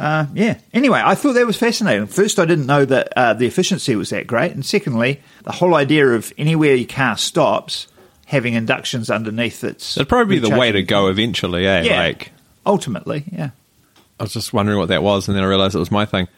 Uh, 0.00 0.26
yeah. 0.32 0.58
Anyway, 0.72 1.00
I 1.04 1.14
thought 1.14 1.34
that 1.34 1.46
was 1.46 1.58
fascinating. 1.58 2.06
First, 2.06 2.38
I 2.38 2.46
didn't 2.46 2.64
know 2.64 2.86
that 2.86 3.12
uh, 3.14 3.34
the 3.34 3.46
efficiency 3.46 3.94
was 3.96 4.08
that 4.10 4.26
great, 4.26 4.52
and 4.52 4.64
secondly, 4.64 5.20
the 5.44 5.52
whole 5.52 5.74
idea 5.74 6.06
of 6.06 6.32
anywhere 6.38 6.74
your 6.74 6.88
car 6.88 7.18
stops 7.18 7.86
having 8.24 8.54
inductions 8.54 9.10
underneath 9.10 9.62
it's 9.62 9.98
It'd 9.98 10.08
probably 10.08 10.36
be 10.40 10.48
the 10.48 10.56
way 10.56 10.72
to 10.72 10.82
go 10.82 11.08
eventually, 11.08 11.66
eh? 11.66 11.82
Yeah. 11.82 12.00
Like, 12.00 12.32
Ultimately, 12.64 13.24
yeah. 13.30 13.50
I 14.18 14.22
was 14.22 14.32
just 14.32 14.54
wondering 14.54 14.78
what 14.78 14.88
that 14.88 15.02
was, 15.02 15.28
and 15.28 15.36
then 15.36 15.44
I 15.44 15.46
realized 15.46 15.74
it 15.74 15.80
was 15.80 15.90
my 15.90 16.06
thing. 16.06 16.28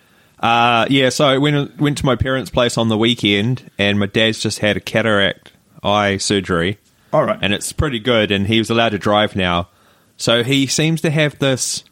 Uh, 0.40 0.86
yeah, 0.90 1.10
so 1.10 1.24
I 1.24 1.38
went 1.38 1.80
went 1.80 1.98
to 1.98 2.06
my 2.06 2.16
parents' 2.16 2.50
place 2.50 2.76
on 2.76 2.88
the 2.88 2.98
weekend, 2.98 3.70
and 3.78 3.96
my 4.00 4.06
dad's 4.06 4.40
just 4.40 4.58
had 4.58 4.76
a 4.76 4.80
cataract 4.80 5.52
eye 5.84 6.16
surgery. 6.16 6.78
All 7.12 7.24
right. 7.24 7.38
and 7.40 7.52
it's 7.52 7.72
pretty 7.72 8.00
good, 8.00 8.32
and 8.32 8.48
he 8.48 8.58
was 8.58 8.70
allowed 8.70 8.88
to 8.88 8.98
drive 8.98 9.36
now. 9.36 9.68
So 10.16 10.42
he 10.42 10.66
seems 10.66 11.00
to 11.02 11.10
have 11.10 11.38
this 11.38 11.84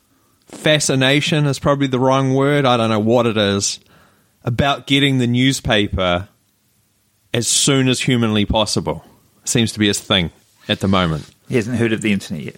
fascination 0.50 1.46
is 1.46 1.58
probably 1.58 1.86
the 1.86 1.98
wrong 1.98 2.34
word. 2.34 2.64
I 2.64 2.76
don't 2.76 2.90
know 2.90 3.00
what 3.00 3.26
it 3.26 3.36
is 3.36 3.80
about 4.44 4.86
getting 4.86 5.18
the 5.18 5.26
newspaper 5.26 6.28
as 7.32 7.46
soon 7.48 7.88
as 7.88 8.00
humanly 8.00 8.44
possible. 8.44 9.04
Seems 9.44 9.72
to 9.72 9.78
be 9.78 9.86
his 9.86 10.00
thing 10.00 10.30
at 10.68 10.80
the 10.80 10.88
moment. 10.88 11.28
He 11.48 11.56
hasn't 11.56 11.78
heard 11.78 11.92
of 11.92 12.00
the 12.02 12.12
internet 12.12 12.42
yet. 12.42 12.56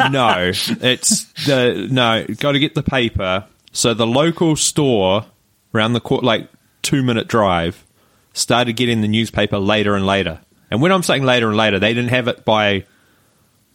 no, 0.10 0.50
it's 0.52 1.24
the 1.44 1.88
no. 1.90 2.24
Got 2.38 2.52
to 2.52 2.58
get 2.58 2.74
the 2.74 2.82
paper. 2.82 3.46
So 3.72 3.94
the 3.94 4.06
local 4.06 4.56
store 4.56 5.26
around 5.74 5.92
the 5.92 6.00
court, 6.00 6.24
like 6.24 6.48
two 6.82 7.02
minute 7.02 7.28
drive, 7.28 7.84
started 8.32 8.74
getting 8.74 9.00
the 9.00 9.08
newspaper 9.08 9.58
later 9.58 9.94
and 9.94 10.06
later. 10.06 10.40
And 10.70 10.80
when 10.80 10.92
I'm 10.92 11.02
saying 11.02 11.24
later 11.24 11.48
and 11.48 11.56
later, 11.56 11.78
they 11.78 11.92
didn't 11.92 12.10
have 12.10 12.28
it 12.28 12.44
by, 12.44 12.84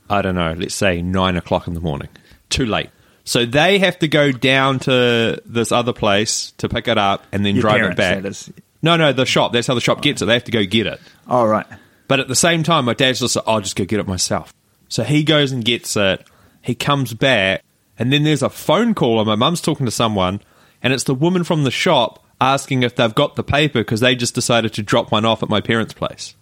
I 0.10 0.22
don't 0.22 0.36
know, 0.36 0.54
let's 0.54 0.75
say 0.75 1.01
nine 1.01 1.36
o'clock 1.36 1.68
in 1.68 1.74
the 1.74 1.82
morning. 1.82 2.10
Too 2.56 2.66
late. 2.66 2.90
So 3.24 3.46
they 3.46 3.80
have 3.80 4.00
to 4.00 4.08
go 4.08 4.32
down 4.32 4.80
to 4.82 5.42
this 5.46 5.72
other 5.72 5.94
place 5.94 6.52
to 6.58 6.70
pick 6.70 6.88
it 6.88 6.98
up 6.98 7.26
and 7.32 7.46
then 7.46 7.56
Your 7.56 7.62
drive 7.64 7.76
parents, 7.80 7.96
it 7.96 7.98
back. 7.98 8.22
that 8.24 8.30
is. 8.30 8.54
No, 8.82 8.98
no, 8.98 9.14
the 9.14 9.26
shop. 9.26 9.52
That's 9.52 9.66
how 9.68 9.74
the 9.74 9.82
shop 9.82 10.02
gets 10.02 10.22
it. 10.22 10.26
They 10.26 10.34
have 10.34 10.44
to 10.44 10.52
go 10.52 10.64
get 10.64 10.86
it. 10.86 11.00
All 11.28 11.48
right. 11.48 11.66
But 12.08 12.20
at 12.20 12.28
the 12.28 12.36
same 12.36 12.62
time, 12.62 12.86
my 12.86 12.94
dad's 12.94 13.20
just 13.20 13.36
like, 13.36 13.46
I'll 13.48 13.62
just 13.62 13.76
go 13.76 13.84
get 13.84 14.00
it 14.00 14.08
myself. 14.08 14.54
So 14.90 15.04
he 15.04 15.24
goes 15.24 15.52
and 15.52 15.66
gets 15.66 15.98
it. 15.98 16.24
He 16.62 16.76
comes 16.76 17.14
back, 17.16 17.64
and 17.98 18.14
then 18.14 18.24
there's 18.24 18.44
a 18.44 18.50
phone 18.50 18.94
call, 18.94 19.20
and 19.20 19.28
my 19.28 19.36
mum's 19.36 19.60
talking 19.62 19.88
to 19.88 19.92
someone, 19.92 20.40
and 20.84 20.94
it's 20.94 21.04
the 21.06 21.16
woman 21.16 21.44
from 21.44 21.64
the 21.64 21.72
shop 21.72 22.24
asking 22.40 22.84
if 22.84 22.96
they've 22.96 23.16
got 23.16 23.36
the 23.36 23.44
paper 23.44 23.80
because 23.82 24.02
they 24.02 24.16
just 24.16 24.36
decided 24.36 24.74
to 24.74 24.84
drop 24.84 25.12
one 25.12 25.26
off 25.26 25.42
at 25.42 25.50
my 25.50 25.62
parents' 25.62 25.94
place. 25.94 26.36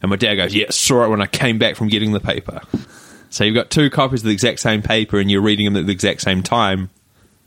And 0.00 0.08
my 0.10 0.16
dad 0.16 0.36
goes, 0.36 0.54
Yeah, 0.54 0.70
saw 0.70 1.04
it 1.04 1.08
when 1.10 1.20
I 1.20 1.26
came 1.26 1.58
back 1.58 1.76
from 1.76 1.88
getting 1.88 2.12
the 2.12 2.20
paper. 2.20 2.60
So 3.30 3.44
you've 3.44 3.54
got 3.54 3.70
two 3.70 3.90
copies 3.90 4.20
of 4.20 4.26
the 4.26 4.32
exact 4.32 4.60
same 4.60 4.82
paper, 4.82 5.18
and 5.18 5.30
you're 5.30 5.42
reading 5.42 5.64
them 5.66 5.76
at 5.76 5.86
the 5.86 5.92
exact 5.92 6.20
same 6.22 6.42
time. 6.42 6.90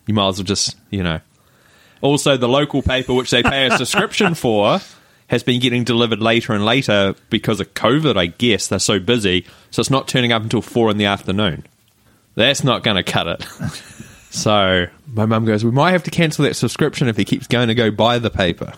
You 0.06 0.14
might 0.14 0.28
as 0.30 0.38
well 0.38 0.46
just, 0.46 0.76
you 0.90 1.04
know. 1.04 1.20
Also, 2.02 2.38
the 2.38 2.50
local 2.50 2.82
paper, 2.82 3.14
which 3.14 3.30
they 3.32 3.44
pay 3.44 3.68
a 3.68 3.78
subscription 3.78 4.34
for, 4.34 4.80
has 5.28 5.44
been 5.44 5.60
getting 5.62 5.84
delivered 5.84 6.20
later 6.22 6.54
and 6.54 6.66
later 6.66 7.16
because 7.30 7.60
of 7.60 7.74
COVID, 7.74 8.18
I 8.18 8.28
guess. 8.28 8.68
They're 8.68 8.80
so 8.80 9.00
busy. 9.00 9.46
So 9.70 9.80
it's 9.80 9.90
not 9.90 10.08
turning 10.08 10.32
up 10.32 10.42
until 10.44 10.62
four 10.62 10.90
in 10.92 10.98
the 10.98 11.06
afternoon. 11.06 11.66
That's 12.36 12.64
not 12.64 12.84
going 12.84 12.98
to 12.98 13.04
cut 13.04 13.28
it. 13.28 13.46
So 14.34 14.86
my 15.14 15.26
mum 15.26 15.44
goes, 15.44 15.66
"We 15.66 15.72
might 15.72 15.92
have 15.92 16.04
to 16.04 16.10
cancel 16.10 16.46
that 16.46 16.56
subscription 16.56 17.10
if 17.10 17.18
he 17.18 17.26
keeps 17.26 17.48
going 17.48 17.68
to 17.68 17.76
go 17.76 17.92
buy 17.92 18.18
the 18.18 18.30
paper." 18.30 18.72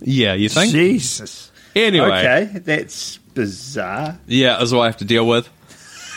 Yeah, 0.00 0.32
you 0.32 0.48
think? 0.48 0.72
Jesus. 0.72 1.52
Anyway, 1.76 2.06
Okay, 2.06 2.58
that's 2.60 3.18
bizarre. 3.18 4.18
yeah, 4.26 4.56
that's 4.56 4.72
what 4.72 4.80
I 4.80 4.86
have 4.86 4.96
to 4.96 5.04
deal 5.04 5.26
with. 5.26 5.46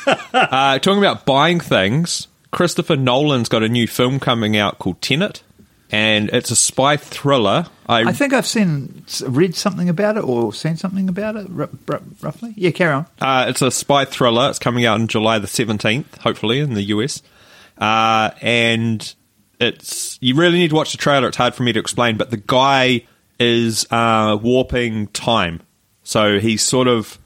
uh, 0.33 0.79
talking 0.79 0.99
about 0.99 1.25
buying 1.25 1.59
things, 1.59 2.27
Christopher 2.51 2.95
Nolan's 2.95 3.49
got 3.49 3.63
a 3.63 3.69
new 3.69 3.87
film 3.87 4.19
coming 4.19 4.57
out 4.57 4.79
called 4.79 5.01
Tenet, 5.01 5.43
and 5.91 6.29
it's 6.29 6.51
a 6.51 6.55
spy 6.55 6.97
thriller. 6.97 7.67
I, 7.87 8.01
I 8.01 8.11
think 8.11 8.33
I've 8.33 8.47
seen, 8.47 9.05
read 9.27 9.55
something 9.55 9.89
about 9.89 10.17
it 10.17 10.23
or 10.23 10.53
seen 10.53 10.77
something 10.77 11.09
about 11.09 11.35
it, 11.35 11.47
r- 11.55 11.69
r- 11.89 12.01
roughly. 12.21 12.53
Yeah, 12.55 12.71
carry 12.71 12.93
on. 12.93 13.05
Uh, 13.19 13.45
it's 13.49 13.61
a 13.61 13.71
spy 13.71 14.05
thriller. 14.05 14.49
It's 14.49 14.59
coming 14.59 14.85
out 14.85 14.99
on 14.99 15.07
July 15.07 15.39
the 15.39 15.47
seventeenth, 15.47 16.17
hopefully 16.19 16.59
in 16.59 16.73
the 16.73 16.83
US. 16.83 17.21
Uh, 17.77 18.31
and 18.41 19.13
it's 19.59 20.17
you 20.21 20.35
really 20.35 20.57
need 20.57 20.69
to 20.69 20.75
watch 20.75 20.91
the 20.91 20.97
trailer. 20.97 21.27
It's 21.27 21.37
hard 21.37 21.55
for 21.55 21.63
me 21.63 21.73
to 21.73 21.79
explain, 21.79 22.17
but 22.17 22.31
the 22.31 22.37
guy 22.37 23.05
is 23.39 23.85
uh, 23.91 24.37
warping 24.41 25.07
time. 25.07 25.61
So 26.03 26.39
he's 26.39 26.61
sort 26.61 26.87
of 26.87 27.19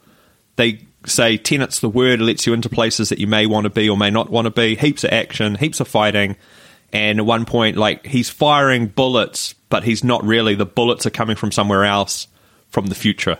they 0.55 0.87
say 1.05 1.37
tenet's 1.37 1.79
the 1.79 1.89
word. 1.89 2.21
Lets 2.21 2.47
you 2.47 2.53
into 2.53 2.69
places 2.69 3.09
that 3.09 3.19
you 3.19 3.27
may 3.27 3.45
want 3.45 3.65
to 3.65 3.69
be 3.69 3.89
or 3.89 3.97
may 3.97 4.09
not 4.09 4.29
want 4.29 4.45
to 4.45 4.51
be. 4.51 4.75
Heaps 4.75 5.03
of 5.03 5.11
action, 5.11 5.55
heaps 5.55 5.79
of 5.79 5.87
fighting. 5.87 6.35
And 6.91 7.19
at 7.19 7.25
one 7.25 7.45
point, 7.45 7.77
like 7.77 8.05
he's 8.05 8.29
firing 8.29 8.87
bullets, 8.87 9.53
but 9.69 9.83
he's 9.83 10.03
not 10.03 10.23
really. 10.23 10.55
The 10.55 10.65
bullets 10.65 11.05
are 11.05 11.11
coming 11.11 11.35
from 11.35 11.51
somewhere 11.51 11.85
else, 11.85 12.27
from 12.69 12.87
the 12.87 12.95
future 12.95 13.37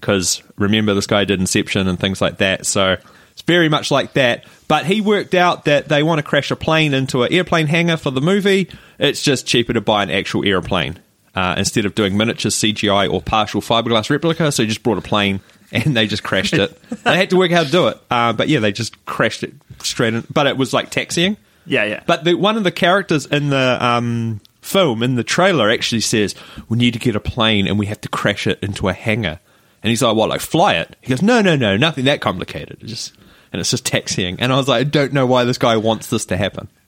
because 0.00 0.42
remember 0.56 0.94
this 0.94 1.06
guy 1.06 1.24
did 1.24 1.40
Inception 1.40 1.88
and 1.88 1.98
things 1.98 2.20
like 2.20 2.38
that. 2.38 2.66
So 2.66 2.96
it's 3.32 3.42
very 3.42 3.68
much 3.68 3.90
like 3.90 4.14
that. 4.14 4.44
But 4.66 4.86
he 4.86 5.00
worked 5.00 5.34
out 5.34 5.64
that 5.64 5.88
they 5.88 6.02
want 6.02 6.18
to 6.18 6.22
crash 6.22 6.50
a 6.50 6.56
plane 6.56 6.94
into 6.94 7.22
an 7.22 7.32
airplane 7.32 7.66
hangar 7.66 7.96
for 7.96 8.10
the 8.10 8.20
movie. 8.20 8.68
It's 8.98 9.22
just 9.22 9.46
cheaper 9.46 9.72
to 9.72 9.80
buy 9.80 10.02
an 10.02 10.10
actual 10.10 10.46
airplane 10.46 10.98
uh, 11.34 11.54
instead 11.56 11.86
of 11.86 11.94
doing 11.94 12.16
miniature 12.16 12.50
CGI 12.50 13.10
or 13.12 13.22
partial 13.22 13.60
fiberglass 13.60 14.10
replica. 14.10 14.52
So 14.52 14.62
he 14.62 14.68
just 14.68 14.82
brought 14.82 14.98
a 14.98 15.02
plane 15.02 15.40
and 15.72 15.96
they 15.96 16.06
just 16.06 16.22
crashed 16.22 16.54
it. 16.54 16.80
they 17.04 17.16
had 17.16 17.30
to 17.30 17.36
work 17.36 17.52
out 17.52 17.58
how 17.58 17.64
to 17.64 17.70
do 17.70 17.88
it, 17.88 17.98
uh, 18.10 18.32
but 18.32 18.48
yeah, 18.48 18.60
they 18.60 18.72
just 18.72 19.04
crashed 19.06 19.42
it 19.42 19.54
straight 19.82 20.14
in. 20.14 20.24
But 20.32 20.46
it 20.46 20.56
was 20.56 20.72
like 20.72 20.90
taxiing. 20.90 21.36
Yeah, 21.66 21.84
yeah. 21.84 22.02
But 22.06 22.24
the, 22.24 22.34
one 22.34 22.56
of 22.56 22.64
the 22.64 22.72
characters 22.72 23.26
in 23.26 23.50
the 23.50 23.78
um, 23.84 24.40
film, 24.62 25.02
in 25.02 25.16
the 25.16 25.24
trailer, 25.24 25.70
actually 25.70 26.00
says, 26.00 26.34
We 26.68 26.78
need 26.78 26.94
to 26.94 26.98
get 26.98 27.14
a 27.14 27.20
plane 27.20 27.66
and 27.66 27.78
we 27.78 27.86
have 27.86 28.00
to 28.02 28.08
crash 28.08 28.46
it 28.46 28.58
into 28.62 28.88
a 28.88 28.92
hangar. 28.94 29.38
And 29.82 29.90
he's 29.90 30.02
like, 30.02 30.16
What, 30.16 30.30
like 30.30 30.40
fly 30.40 30.74
it? 30.74 30.96
He 31.00 31.10
goes, 31.10 31.22
No, 31.22 31.42
no, 31.42 31.56
no, 31.56 31.76
nothing 31.76 32.06
that 32.06 32.20
complicated. 32.20 32.78
It's 32.80 32.90
just, 32.90 33.16
and 33.52 33.60
it's 33.60 33.70
just 33.70 33.84
taxiing. 33.84 34.40
And 34.40 34.52
I 34.52 34.56
was 34.56 34.68
like, 34.68 34.80
I 34.80 34.84
don't 34.84 35.12
know 35.12 35.26
why 35.26 35.44
this 35.44 35.58
guy 35.58 35.76
wants 35.76 36.08
this 36.08 36.26
to 36.26 36.36
happen. 36.36 36.68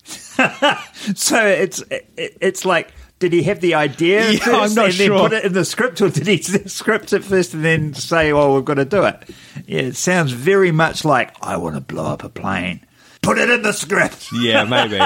So 1.14 1.44
it's 1.44 1.82
it, 1.90 2.08
it's 2.40 2.64
like, 2.64 2.92
did 3.20 3.32
he 3.32 3.44
have 3.44 3.60
the 3.60 3.74
idea 3.74 4.30
Yeah, 4.32 4.38
first 4.40 4.48
I'm 4.48 4.74
not 4.74 4.84
and 4.86 4.94
sure. 4.94 5.08
then 5.08 5.18
put 5.20 5.32
it 5.32 5.44
in 5.44 5.52
the 5.52 5.64
script, 5.64 6.00
or 6.02 6.08
did 6.10 6.26
he 6.26 6.38
script 6.66 7.12
it 7.12 7.22
first 7.22 7.54
and 7.54 7.64
then 7.64 7.94
say, 7.94 8.32
"Well, 8.32 8.54
we've 8.54 8.64
got 8.64 8.74
to 8.74 8.84
do 8.84 9.04
it"? 9.04 9.22
Yeah, 9.66 9.82
it 9.82 9.96
sounds 9.96 10.32
very 10.32 10.72
much 10.72 11.04
like 11.04 11.34
I 11.40 11.56
want 11.56 11.76
to 11.76 11.80
blow 11.80 12.06
up 12.06 12.24
a 12.24 12.28
plane. 12.28 12.80
Put 13.22 13.38
it 13.38 13.48
in 13.50 13.62
the 13.62 13.72
script. 13.72 14.28
Yeah, 14.32 14.64
maybe. 14.64 14.98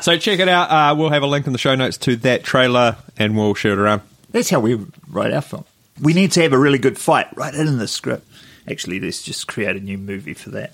so 0.00 0.16
check 0.16 0.38
it 0.38 0.48
out. 0.48 0.70
Uh, 0.70 0.94
we'll 0.96 1.10
have 1.10 1.22
a 1.24 1.26
link 1.26 1.46
in 1.46 1.52
the 1.52 1.58
show 1.58 1.74
notes 1.74 1.96
to 1.98 2.14
that 2.16 2.44
trailer 2.44 2.96
and 3.18 3.36
we'll 3.36 3.54
share 3.54 3.72
it 3.72 3.78
around. 3.78 4.02
That's 4.30 4.48
how 4.48 4.60
we 4.60 4.78
write 5.10 5.32
our 5.32 5.40
film. 5.42 5.64
We 6.00 6.12
need 6.14 6.30
to 6.32 6.42
have 6.42 6.52
a 6.52 6.58
really 6.58 6.78
good 6.78 6.96
fight. 6.96 7.26
Write 7.36 7.54
it 7.54 7.66
in 7.66 7.78
the 7.78 7.88
script. 7.88 8.24
Actually, 8.70 9.00
let's 9.00 9.22
just 9.22 9.46
create 9.46 9.76
a 9.76 9.80
new 9.80 9.98
movie 9.98 10.34
for 10.34 10.50
that 10.50 10.72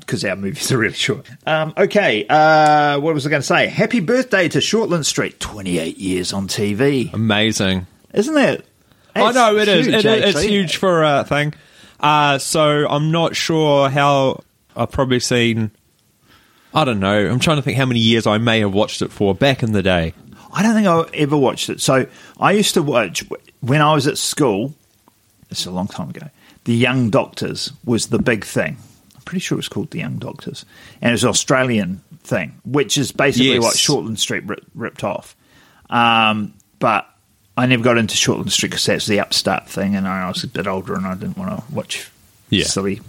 because 0.00 0.24
our 0.24 0.36
movies 0.36 0.70
are 0.70 0.78
really 0.78 0.94
short. 0.94 1.28
Um, 1.46 1.74
okay, 1.76 2.26
uh, 2.28 2.98
what 3.00 3.14
was 3.14 3.26
I 3.26 3.30
going 3.30 3.42
to 3.42 3.46
say? 3.46 3.66
Happy 3.66 4.00
birthday 4.00 4.48
to 4.48 4.58
Shortland 4.58 5.04
Street. 5.04 5.40
Twenty-eight 5.40 5.98
years 5.98 6.32
on 6.32 6.48
TV, 6.48 7.12
Amazing. 7.12 7.86
isn't 8.14 8.36
it? 8.36 8.66
I 9.14 9.32
know 9.32 9.56
it 9.56 9.68
is. 9.68 9.86
It, 9.88 10.04
it's 10.04 10.42
huge 10.42 10.76
for 10.76 11.02
a 11.02 11.24
thing. 11.24 11.54
Uh, 11.98 12.38
so 12.38 12.86
I'm 12.88 13.10
not 13.10 13.36
sure 13.36 13.88
how. 13.90 14.42
I've 14.76 14.90
probably 14.90 15.20
seen. 15.20 15.72
I 16.72 16.84
don't 16.84 17.00
know. 17.00 17.28
I'm 17.28 17.40
trying 17.40 17.56
to 17.56 17.62
think 17.62 17.76
how 17.76 17.86
many 17.86 18.00
years 18.00 18.26
I 18.26 18.38
may 18.38 18.60
have 18.60 18.72
watched 18.72 19.02
it 19.02 19.10
for 19.10 19.34
back 19.34 19.62
in 19.64 19.72
the 19.72 19.82
day. 19.82 20.14
I 20.52 20.62
don't 20.62 20.74
think 20.74 20.86
I 20.86 21.02
ever 21.16 21.36
watched 21.36 21.68
it. 21.70 21.80
So 21.80 22.06
I 22.38 22.52
used 22.52 22.74
to 22.74 22.82
watch 22.82 23.24
when 23.60 23.82
I 23.82 23.92
was 23.94 24.06
at 24.06 24.18
school. 24.18 24.74
This 25.48 25.60
is 25.60 25.66
a 25.66 25.72
long 25.72 25.88
time 25.88 26.10
ago. 26.10 26.28
The 26.64 26.74
Young 26.74 27.10
Doctors 27.10 27.72
was 27.84 28.08
the 28.08 28.18
big 28.18 28.44
thing. 28.44 28.76
I'm 29.16 29.22
pretty 29.24 29.40
sure 29.40 29.56
it 29.56 29.60
was 29.60 29.68
called 29.68 29.90
The 29.90 29.98
Young 30.00 30.16
Doctors, 30.18 30.64
and 31.00 31.10
it 31.10 31.12
was 31.12 31.24
an 31.24 31.30
Australian 31.30 32.00
thing, 32.22 32.52
which 32.64 32.98
is 32.98 33.12
basically 33.12 33.54
Yes. 33.54 33.62
what 33.62 33.74
Shortland 33.76 34.18
Street 34.18 34.44
rip, 34.46 34.64
ripped 34.74 35.04
off. 35.04 35.34
Um, 35.88 36.52
but 36.78 37.06
I 37.56 37.66
never 37.66 37.82
got 37.82 37.98
into 37.98 38.14
Shortland 38.14 38.50
Street 38.50 38.70
because 38.70 38.86
that's 38.86 39.06
the 39.06 39.20
upstart 39.20 39.68
thing, 39.68 39.96
and 39.96 40.06
I 40.06 40.28
was 40.28 40.44
a 40.44 40.48
bit 40.48 40.66
older 40.66 40.94
and 40.94 41.06
I 41.06 41.14
didn't 41.14 41.36
want 41.38 41.56
to 41.66 41.74
watch 41.74 42.08
Yeah. 42.50 42.64
silly. 42.64 43.00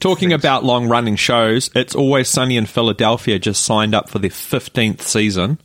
Talking 0.00 0.32
about 0.32 0.64
long 0.64 0.88
running 0.88 1.14
shows, 1.16 1.70
It's 1.74 1.94
Always 1.94 2.28
Sunny 2.28 2.56
in 2.56 2.66
Philadelphia 2.66 3.38
just 3.38 3.64
signed 3.64 3.94
up 3.94 4.08
for 4.08 4.18
their 4.18 4.30
15th 4.30 5.02
season. 5.02 5.58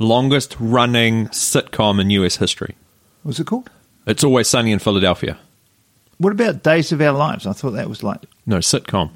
Longest 0.00 0.56
running 0.58 1.28
sitcom 1.28 2.00
in 2.00 2.10
US 2.10 2.36
history. 2.36 2.74
What's 3.22 3.38
it 3.38 3.46
called? 3.46 3.70
It's 4.06 4.24
Always 4.24 4.48
Sunny 4.48 4.72
in 4.72 4.78
Philadelphia. 4.78 5.38
What 6.18 6.32
about 6.32 6.62
Days 6.62 6.92
of 6.92 7.00
Our 7.00 7.12
Lives? 7.12 7.46
I 7.46 7.52
thought 7.52 7.70
that 7.72 7.88
was 7.88 8.02
like 8.02 8.20
No, 8.46 8.58
sitcom. 8.58 9.10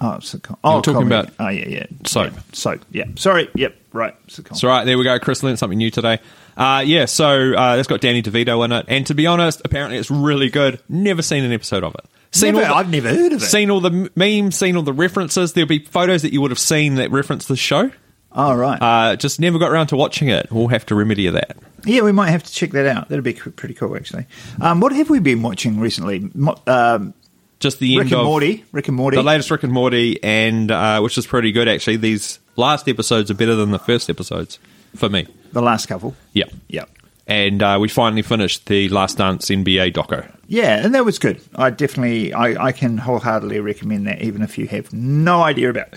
oh, 0.00 0.18
sitcom. 0.20 0.56
Oh, 0.64 0.80
talking 0.80 1.08
comedy. 1.08 1.14
about 1.14 1.32
oh 1.38 1.48
yeah, 1.48 1.68
yeah, 1.68 1.86
soap. 2.06 2.32
Yeah, 2.32 2.40
soap. 2.52 2.80
Yeah, 2.90 3.04
sorry. 3.16 3.48
Yep, 3.54 3.76
right. 3.92 4.14
Sitcom. 4.28 4.50
It's 4.52 4.64
all 4.64 4.70
right. 4.70 4.84
There 4.84 4.96
we 4.98 5.04
go. 5.04 5.18
Chris 5.18 5.42
learned 5.42 5.58
something 5.58 5.78
new 5.78 5.90
today. 5.90 6.18
Uh, 6.56 6.82
yeah, 6.84 7.04
so 7.04 7.54
uh, 7.54 7.76
it's 7.78 7.86
got 7.88 8.00
Danny 8.00 8.22
DeVito 8.22 8.64
in 8.64 8.72
it. 8.72 8.86
And 8.88 9.06
to 9.06 9.14
be 9.14 9.26
honest, 9.26 9.62
apparently 9.64 9.96
it's 9.98 10.10
really 10.10 10.48
good. 10.50 10.80
Never 10.88 11.22
seen 11.22 11.44
an 11.44 11.52
episode 11.52 11.84
of 11.84 11.94
it. 11.94 12.04
Seen 12.32 12.54
Never- 12.54 12.66
all 12.66 12.74
the- 12.74 12.78
I've 12.80 12.90
never 12.90 13.08
heard 13.10 13.32
of 13.32 13.42
it. 13.42 13.46
Seen 13.46 13.70
all 13.70 13.80
the 13.80 14.10
memes, 14.16 14.56
seen 14.56 14.76
all 14.76 14.82
the 14.82 14.92
references. 14.92 15.52
There'll 15.52 15.68
be 15.68 15.78
photos 15.84 16.22
that 16.22 16.32
you 16.32 16.40
would 16.40 16.50
have 16.50 16.58
seen 16.58 16.96
that 16.96 17.10
reference 17.10 17.46
the 17.46 17.56
show. 17.56 17.90
Oh 18.32 18.54
right. 18.54 18.78
Uh, 18.80 19.16
just 19.16 19.40
never 19.40 19.58
got 19.58 19.70
around 19.70 19.86
to 19.88 19.96
watching 19.96 20.28
it. 20.28 20.50
We'll 20.50 20.68
have 20.68 20.84
to 20.86 20.94
remedy 20.94 21.28
that. 21.30 21.56
Yeah, 21.84 22.02
we 22.02 22.12
might 22.12 22.30
have 22.30 22.42
to 22.42 22.52
check 22.52 22.70
that 22.72 22.86
out. 22.86 23.08
That'd 23.08 23.24
be 23.24 23.34
pretty 23.34 23.74
cool, 23.74 23.94
actually. 23.96 24.26
Um, 24.60 24.80
what 24.80 24.92
have 24.92 25.10
we 25.10 25.20
been 25.20 25.42
watching 25.42 25.78
recently? 25.80 26.28
Um, 26.66 27.14
Just 27.60 27.78
the 27.78 27.96
Rick 27.98 28.06
end 28.06 28.12
and 28.12 28.20
of 28.20 28.26
Morty. 28.26 28.64
Rick 28.72 28.88
and 28.88 28.96
Morty. 28.96 29.16
the 29.16 29.22
latest 29.22 29.50
Rick 29.50 29.62
and 29.62 29.72
Morty, 29.72 30.22
and 30.22 30.70
uh, 30.70 31.00
which 31.00 31.16
is 31.18 31.26
pretty 31.26 31.52
good 31.52 31.68
actually. 31.68 31.96
These 31.96 32.38
last 32.56 32.88
episodes 32.88 33.30
are 33.30 33.34
better 33.34 33.54
than 33.54 33.70
the 33.70 33.78
first 33.78 34.10
episodes 34.10 34.58
for 34.96 35.08
me. 35.08 35.26
The 35.52 35.62
last 35.62 35.86
couple. 35.86 36.14
Yeah, 36.32 36.44
Yeah. 36.68 36.84
and 37.26 37.62
uh, 37.62 37.78
we 37.80 37.88
finally 37.88 38.22
finished 38.22 38.66
the 38.66 38.88
Last 38.88 39.18
Dance 39.18 39.46
NBA 39.48 39.92
doco. 39.94 40.26
Yeah, 40.46 40.84
and 40.84 40.94
that 40.94 41.04
was 41.04 41.18
good. 41.18 41.40
I 41.54 41.70
definitely, 41.70 42.32
I, 42.32 42.66
I 42.66 42.72
can 42.72 42.96
wholeheartedly 42.98 43.60
recommend 43.60 44.06
that, 44.06 44.22
even 44.22 44.42
if 44.42 44.56
you 44.58 44.66
have 44.68 44.92
no 44.92 45.42
idea 45.42 45.70
about 45.70 45.88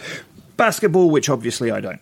basketball, 0.58 1.10
which 1.10 1.30
obviously 1.30 1.72
I 1.72 1.80
don't. 1.80 2.00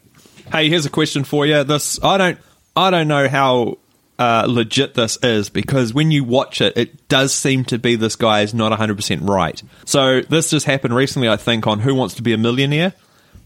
Hey, 0.52 0.68
here's 0.70 0.86
a 0.86 0.90
question 0.90 1.24
for 1.24 1.46
you. 1.46 1.64
This 1.64 2.04
I 2.04 2.18
don't 2.18 2.40
I 2.76 2.90
don't 2.92 3.08
know 3.08 3.28
how 3.28 3.78
uh, 4.18 4.46
legit 4.48 4.94
this 4.94 5.18
is 5.24 5.50
because 5.50 5.94
when 5.94 6.12
you 6.12 6.24
watch 6.24 6.62
it, 6.62 6.78
it 6.78 7.08
does 7.08 7.34
seem 7.34 7.64
to 7.66 7.80
be 7.80 7.96
this 7.96 8.16
guy 8.16 8.42
is 8.42 8.54
not 8.54 8.70
100 8.70 8.96
percent 8.96 9.24
right. 9.24 9.62
So 9.86 10.22
this 10.22 10.50
just 10.50 10.66
happened 10.66 10.94
recently, 10.94 11.30
I 11.30 11.38
think, 11.38 11.68
on 11.68 11.80
Who 11.80 11.96
Wants 11.96 12.16
to 12.16 12.22
Be 12.22 12.34
a 12.34 12.38
Millionaire. 12.38 12.94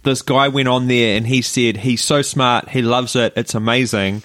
This 0.01 0.22
guy 0.22 0.50
went 0.50 0.68
on 0.68 0.88
there 0.88 1.15
and 1.15 1.25
he 1.25 1.42
said 1.42 1.77
he's 1.77 2.03
so 2.03 2.22
smart, 2.22 2.70
he 2.70 2.82
loves 2.82 3.15
it, 3.15 3.34
it's 3.38 3.56
amazing. 3.56 4.24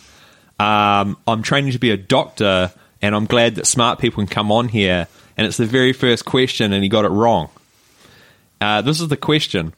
Um, 0.58 1.16
I'm 1.26 1.42
training 1.42 1.72
to 1.72 1.78
be 1.78 1.92
a 1.92 1.96
doctor, 1.96 2.72
and 3.00 3.14
I'm 3.14 3.26
glad 3.26 3.54
that 3.56 3.66
smart 3.66 4.00
people 4.00 4.24
can 4.24 4.26
come 4.26 4.50
on 4.50 4.68
here. 4.68 5.06
And 5.36 5.46
it's 5.46 5.56
the 5.56 5.66
very 5.66 5.92
first 5.92 6.24
question, 6.24 6.72
and 6.72 6.82
he 6.82 6.88
got 6.88 7.04
it 7.04 7.10
wrong. 7.10 7.48
Uh, 8.60 8.82
this 8.82 9.00
is 9.00 9.06
the 9.06 9.16
question, 9.16 9.72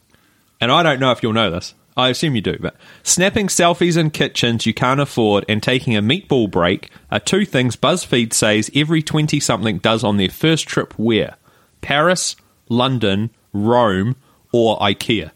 and 0.59 0.73
I 0.73 0.83
don't 0.83 1.01
know 1.01 1.11
if 1.11 1.23
you'll 1.23 1.35
know 1.35 1.51
this. 1.51 1.75
I 1.97 2.09
assume 2.09 2.35
you 2.35 2.41
do, 2.41 2.57
but 2.61 2.77
snapping 3.03 3.49
selfies 3.49 3.97
in 3.97 4.11
kitchens 4.11 4.65
you 4.65 4.73
can't 4.73 5.01
afford 5.01 5.45
and 5.49 5.63
taking 5.63 5.97
a 5.97 6.03
meatball 6.03 6.51
break 6.51 6.91
are 7.11 7.21
two 7.21 7.45
things 7.45 7.77
BuzzFeed 7.77 8.33
says 8.33 8.71
every 8.75 9.03
20 9.03 9.41
something 9.41 9.79
does 9.79 10.05
on 10.05 10.17
their 10.17 10.29
first 10.31 10.67
trip 10.67 10.95
where? 10.99 11.37
Paris, 11.81 12.37
London, 12.69 13.31
Rome, 13.53 14.17
or 14.53 14.79
IKEA. 14.79 15.31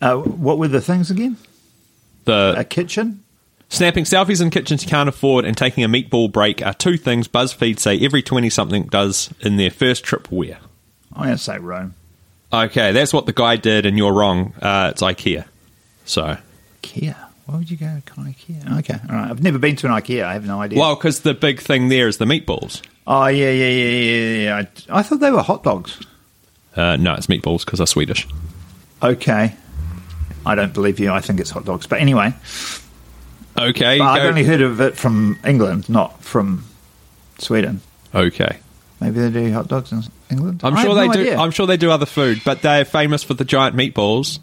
Uh, 0.00 0.16
what 0.16 0.58
were 0.58 0.68
the 0.68 0.80
things 0.80 1.10
again? 1.10 1.36
The 2.24 2.54
A 2.56 2.64
kitchen? 2.64 3.24
snapping 3.68 4.04
selfies 4.04 4.40
in 4.40 4.50
kitchens 4.50 4.82
you 4.82 4.88
can't 4.88 5.08
afford 5.08 5.44
and 5.44 5.56
taking 5.56 5.84
a 5.84 5.88
meatball 5.88 6.30
break 6.32 6.64
are 6.64 6.72
two 6.72 6.96
things 6.96 7.28
BuzzFeed 7.28 7.78
say 7.78 7.98
every 8.00 8.22
20 8.22 8.48
something 8.48 8.84
does 8.84 9.30
in 9.40 9.56
their 9.56 9.70
first 9.70 10.04
trip 10.04 10.30
where? 10.30 10.58
I'm 11.12 11.24
going 11.24 11.36
to 11.36 11.42
say 11.42 11.58
Rome. 11.58 11.94
Okay, 12.52 12.92
that's 12.92 13.12
what 13.12 13.26
the 13.26 13.32
guy 13.32 13.56
did, 13.56 13.84
and 13.86 13.98
you're 13.98 14.12
wrong. 14.12 14.54
Uh, 14.60 14.88
it's 14.92 15.02
IKEA. 15.02 15.44
So, 16.06 16.36
IKEA. 16.82 17.14
Why 17.46 17.56
would 17.58 17.70
you 17.70 17.76
go 17.76 18.00
to 18.06 18.12
IKEA? 18.14 18.78
Okay, 18.78 18.98
all 19.08 19.14
right. 19.16 19.30
I've 19.30 19.42
never 19.42 19.58
been 19.58 19.76
to 19.76 19.86
an 19.86 19.92
IKEA. 19.92 20.24
I 20.24 20.32
have 20.34 20.46
no 20.46 20.60
idea. 20.60 20.78
well, 20.78 20.94
because 20.96 21.20
the 21.20 21.34
big 21.34 21.60
thing 21.60 21.88
there 21.88 22.08
is 22.08 22.16
the 22.18 22.24
meatballs. 22.24 22.82
oh, 23.06 23.26
yeah, 23.26 23.50
yeah, 23.50 23.68
yeah, 23.68 23.88
yeah, 24.00 24.42
yeah. 24.44 24.56
I, 24.90 24.98
I 24.98 25.02
thought 25.02 25.20
they 25.20 25.30
were 25.30 25.42
hot 25.42 25.62
dogs. 25.62 26.00
Uh, 26.76 26.96
no, 26.96 27.14
it's 27.14 27.26
meatballs 27.26 27.64
because 27.64 27.78
they're 27.78 27.86
Swedish. 27.86 28.26
Okay. 29.02 29.54
I 30.46 30.54
don't 30.54 30.72
believe 30.72 30.98
you. 31.00 31.10
I 31.12 31.20
think 31.20 31.40
it's 31.40 31.50
hot 31.50 31.64
dogs. 31.64 31.86
But 31.86 32.00
anyway, 32.00 32.32
Okay. 33.58 33.98
but 33.98 34.04
I've 34.04 34.24
only 34.26 34.44
heard 34.44 34.60
of 34.62 34.80
it 34.80 34.96
from 34.96 35.38
England, 35.44 35.88
not 35.88 36.22
from 36.22 36.64
Sweden. 37.38 37.80
okay. 38.14 38.58
Maybe 39.00 39.20
they 39.20 39.30
do 39.30 39.52
hot 39.52 39.68
dogs 39.68 39.92
in 39.92 40.02
England. 40.30 40.60
I'm 40.64 40.74
I 40.76 40.82
sure 40.82 40.90
have 40.90 40.98
they 40.98 41.06
no 41.06 41.12
do. 41.12 41.20
idea. 41.20 41.38
I'm 41.38 41.50
sure 41.52 41.66
they 41.66 41.76
do 41.76 41.90
other 41.90 42.06
food, 42.06 42.40
but 42.44 42.62
they're 42.62 42.84
famous 42.84 43.22
for 43.22 43.34
the 43.34 43.44
giant 43.44 43.76
meatballs. 43.76 44.38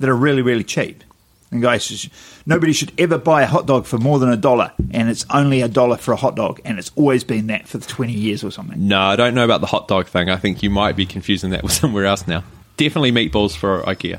that 0.00 0.08
are 0.10 0.14
really, 0.16 0.42
really 0.42 0.64
cheap. 0.64 1.02
And 1.50 1.62
guys, 1.62 2.08
nobody 2.46 2.72
should 2.72 2.92
ever 2.98 3.16
buy 3.16 3.42
a 3.42 3.46
hot 3.46 3.66
dog 3.66 3.86
for 3.86 3.96
more 3.96 4.18
than 4.18 4.28
a 4.30 4.36
dollar, 4.36 4.72
and 4.90 5.08
it's 5.08 5.24
only 5.30 5.60
a 5.62 5.68
dollar 5.68 5.96
for 5.96 6.12
a 6.12 6.16
hot 6.16 6.34
dog, 6.34 6.60
and 6.64 6.78
it's 6.80 6.90
always 6.96 7.22
been 7.24 7.46
that 7.46 7.68
for 7.68 7.78
20 7.78 8.12
years 8.12 8.42
or 8.42 8.50
something. 8.50 8.88
No, 8.88 8.98
I 9.00 9.14
don't 9.16 9.34
know 9.34 9.44
about 9.44 9.60
the 9.60 9.68
hot 9.68 9.86
dog 9.86 10.06
thing. 10.08 10.28
I 10.28 10.36
think 10.36 10.62
you 10.62 10.68
might 10.70 10.96
be 10.96 11.06
confusing 11.06 11.50
that 11.50 11.62
with 11.64 11.72
somewhere 11.72 12.04
else 12.06 12.26
now. 12.26 12.42
Definitely 12.76 13.12
meatballs 13.12 13.56
for 13.56 13.82
IKEA. 13.82 14.18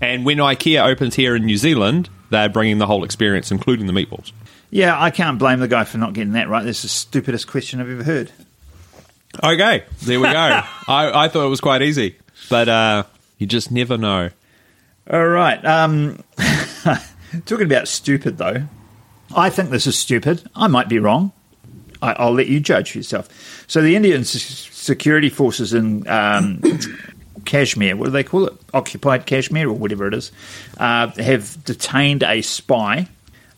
And 0.00 0.24
when 0.24 0.38
IKEA 0.38 0.84
opens 0.86 1.14
here 1.14 1.36
in 1.36 1.44
New 1.44 1.56
Zealand, 1.58 2.08
they're 2.30 2.48
bringing 2.48 2.78
the 2.78 2.86
whole 2.86 3.04
experience, 3.04 3.50
including 3.50 3.86
the 3.86 3.92
meatballs. 3.92 4.32
Yeah, 4.70 5.00
I 5.00 5.10
can't 5.10 5.38
blame 5.38 5.60
the 5.60 5.68
guy 5.68 5.84
for 5.84 5.98
not 5.98 6.14
getting 6.14 6.32
that 6.32 6.48
right. 6.48 6.64
That's 6.64 6.82
the 6.82 6.88
stupidest 6.88 7.46
question 7.46 7.80
I've 7.80 7.90
ever 7.90 8.02
heard. 8.02 8.32
Okay, 9.42 9.84
there 10.02 10.20
we 10.20 10.26
go. 10.26 10.32
I, 10.88 11.24
I 11.24 11.28
thought 11.28 11.46
it 11.46 11.50
was 11.50 11.60
quite 11.60 11.82
easy, 11.82 12.16
but 12.48 12.68
uh, 12.68 13.02
you 13.38 13.46
just 13.46 13.70
never 13.70 13.96
know. 13.98 14.30
All 15.10 15.26
right. 15.26 15.62
Um, 15.64 16.22
talking 17.46 17.66
about 17.66 17.88
stupid, 17.88 18.38
though, 18.38 18.64
I 19.34 19.50
think 19.50 19.70
this 19.70 19.86
is 19.86 19.96
stupid. 19.98 20.48
I 20.54 20.66
might 20.66 20.88
be 20.88 20.98
wrong. 20.98 21.32
I, 22.02 22.12
I'll 22.12 22.32
let 22.32 22.46
you 22.48 22.60
judge 22.60 22.92
for 22.92 22.98
yourself. 22.98 23.28
So, 23.68 23.82
the 23.82 23.96
Indian 23.96 24.20
s- 24.22 24.30
security 24.72 25.28
forces 25.28 25.72
in 25.74 26.06
um, 26.08 26.60
Kashmir, 27.44 27.96
what 27.96 28.06
do 28.06 28.10
they 28.10 28.24
call 28.24 28.46
it? 28.46 28.54
Occupied 28.74 29.26
Kashmir 29.26 29.68
or 29.68 29.72
whatever 29.74 30.06
it 30.08 30.14
is, 30.14 30.32
uh, 30.78 31.08
have 31.12 31.62
detained 31.64 32.22
a 32.22 32.42
spy. 32.42 33.08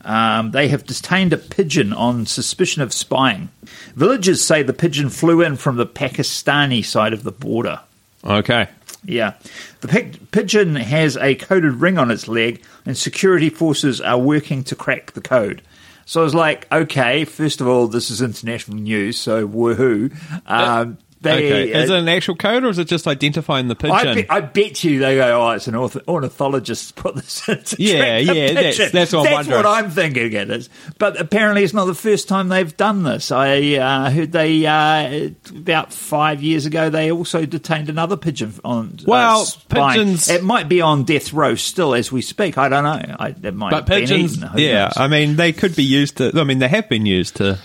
Um, 0.04 0.52
they 0.52 0.68
have 0.68 0.86
detained 0.86 1.32
a 1.32 1.38
pigeon 1.38 1.92
on 1.92 2.26
suspicion 2.26 2.82
of 2.82 2.92
spying. 2.92 3.48
Villagers 3.94 4.44
say 4.44 4.62
the 4.62 4.72
pigeon 4.72 5.10
flew 5.10 5.42
in 5.42 5.56
from 5.56 5.76
the 5.76 5.86
Pakistani 5.86 6.84
side 6.84 7.12
of 7.12 7.24
the 7.24 7.32
border. 7.32 7.80
Okay. 8.24 8.68
Yeah. 9.04 9.34
The 9.80 10.16
pigeon 10.30 10.76
has 10.76 11.16
a 11.16 11.34
coded 11.34 11.74
ring 11.74 11.98
on 11.98 12.10
its 12.10 12.28
leg, 12.28 12.62
and 12.84 12.96
security 12.96 13.50
forces 13.50 14.00
are 14.00 14.18
working 14.18 14.64
to 14.64 14.74
crack 14.76 15.12
the 15.12 15.20
code. 15.20 15.62
So 16.04 16.20
I 16.22 16.24
was 16.24 16.34
like, 16.34 16.66
okay, 16.72 17.24
first 17.24 17.60
of 17.60 17.68
all, 17.68 17.86
this 17.86 18.10
is 18.10 18.22
international 18.22 18.78
news, 18.78 19.18
so 19.18 19.46
woohoo. 19.46 20.10
Um, 20.46 20.96
they, 21.20 21.30
okay. 21.66 21.72
Is 21.82 21.90
uh, 21.90 21.94
it 21.94 21.98
an 22.00 22.08
actual 22.08 22.36
code 22.36 22.64
or 22.64 22.68
is 22.68 22.78
it 22.78 22.86
just 22.86 23.06
identifying 23.06 23.66
the 23.68 23.74
pigeon? 23.74 23.96
I, 23.96 24.14
be, 24.14 24.28
I 24.30 24.40
bet 24.40 24.84
you 24.84 25.00
they 25.00 25.16
go, 25.16 25.40
oh, 25.46 25.50
it's 25.50 25.66
an 25.66 25.74
orth- 25.74 25.96
ornithologist 26.06 26.94
put 26.96 27.16
this 27.16 27.48
in 27.48 27.58
Yeah, 27.78 28.18
yeah, 28.18 28.52
that's- 28.54 28.76
pigeon." 28.76 28.90
that's 28.92 29.12
what 29.12 29.26
I'm 29.26 29.32
wondering. 29.32 29.56
what 29.56 29.66
I'm 29.66 29.90
thinking 29.90 30.32
it 30.32 30.50
is. 30.50 30.68
But 30.98 31.20
apparently 31.20 31.64
it's 31.64 31.74
not 31.74 31.86
the 31.86 31.94
first 31.94 32.28
time 32.28 32.48
they've 32.48 32.76
done 32.76 33.02
this. 33.02 33.32
I 33.32 33.74
uh, 33.74 34.10
heard 34.10 34.32
they, 34.32 34.64
uh, 34.66 35.30
about 35.50 35.92
five 35.92 36.42
years 36.42 36.66
ago, 36.66 36.90
they 36.90 37.10
also 37.10 37.44
detained 37.46 37.88
another 37.88 38.16
pigeon 38.16 38.54
on 38.64 38.98
uh, 39.00 39.04
Well, 39.06 39.44
spying. 39.44 39.98
pigeons- 40.00 40.28
It 40.28 40.44
might 40.44 40.68
be 40.68 40.80
on 40.80 41.04
death 41.04 41.32
row 41.32 41.54
still 41.56 41.94
as 41.94 42.12
we 42.12 42.22
speak. 42.22 42.58
I 42.58 42.68
don't 42.68 42.84
know. 42.84 43.16
I, 43.18 43.34
it 43.42 43.54
might 43.54 43.70
but 43.70 43.86
pigeons, 43.86 44.36
eaten. 44.38 44.50
Yeah, 44.56 44.84
knows? 44.84 44.92
I 44.96 45.08
mean, 45.08 45.36
they 45.36 45.52
could 45.52 45.74
be 45.74 45.84
used 45.84 46.18
to. 46.18 46.30
I 46.34 46.44
mean, 46.44 46.58
they 46.60 46.68
have 46.68 46.88
been 46.88 47.06
used 47.06 47.36
to 47.36 47.58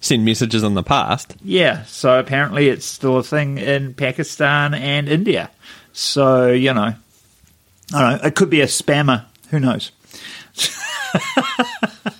send 0.00 0.24
messages 0.24 0.62
in 0.62 0.74
the 0.74 0.82
past. 0.82 1.34
Yeah, 1.44 1.84
so 1.84 2.18
apparently 2.18 2.68
it's 2.68 2.86
still 2.86 3.16
a 3.18 3.22
thing 3.22 3.58
in 3.58 3.94
Pakistan 3.94 4.74
and 4.74 5.08
India. 5.08 5.50
So, 5.92 6.52
you 6.52 6.72
know, 6.74 6.94
I 7.94 8.00
don't 8.12 8.22
know. 8.22 8.26
It 8.28 8.34
could 8.34 8.50
be 8.50 8.60
a 8.60 8.66
spammer. 8.66 9.24
Who 9.50 9.60
knows? 9.60 9.90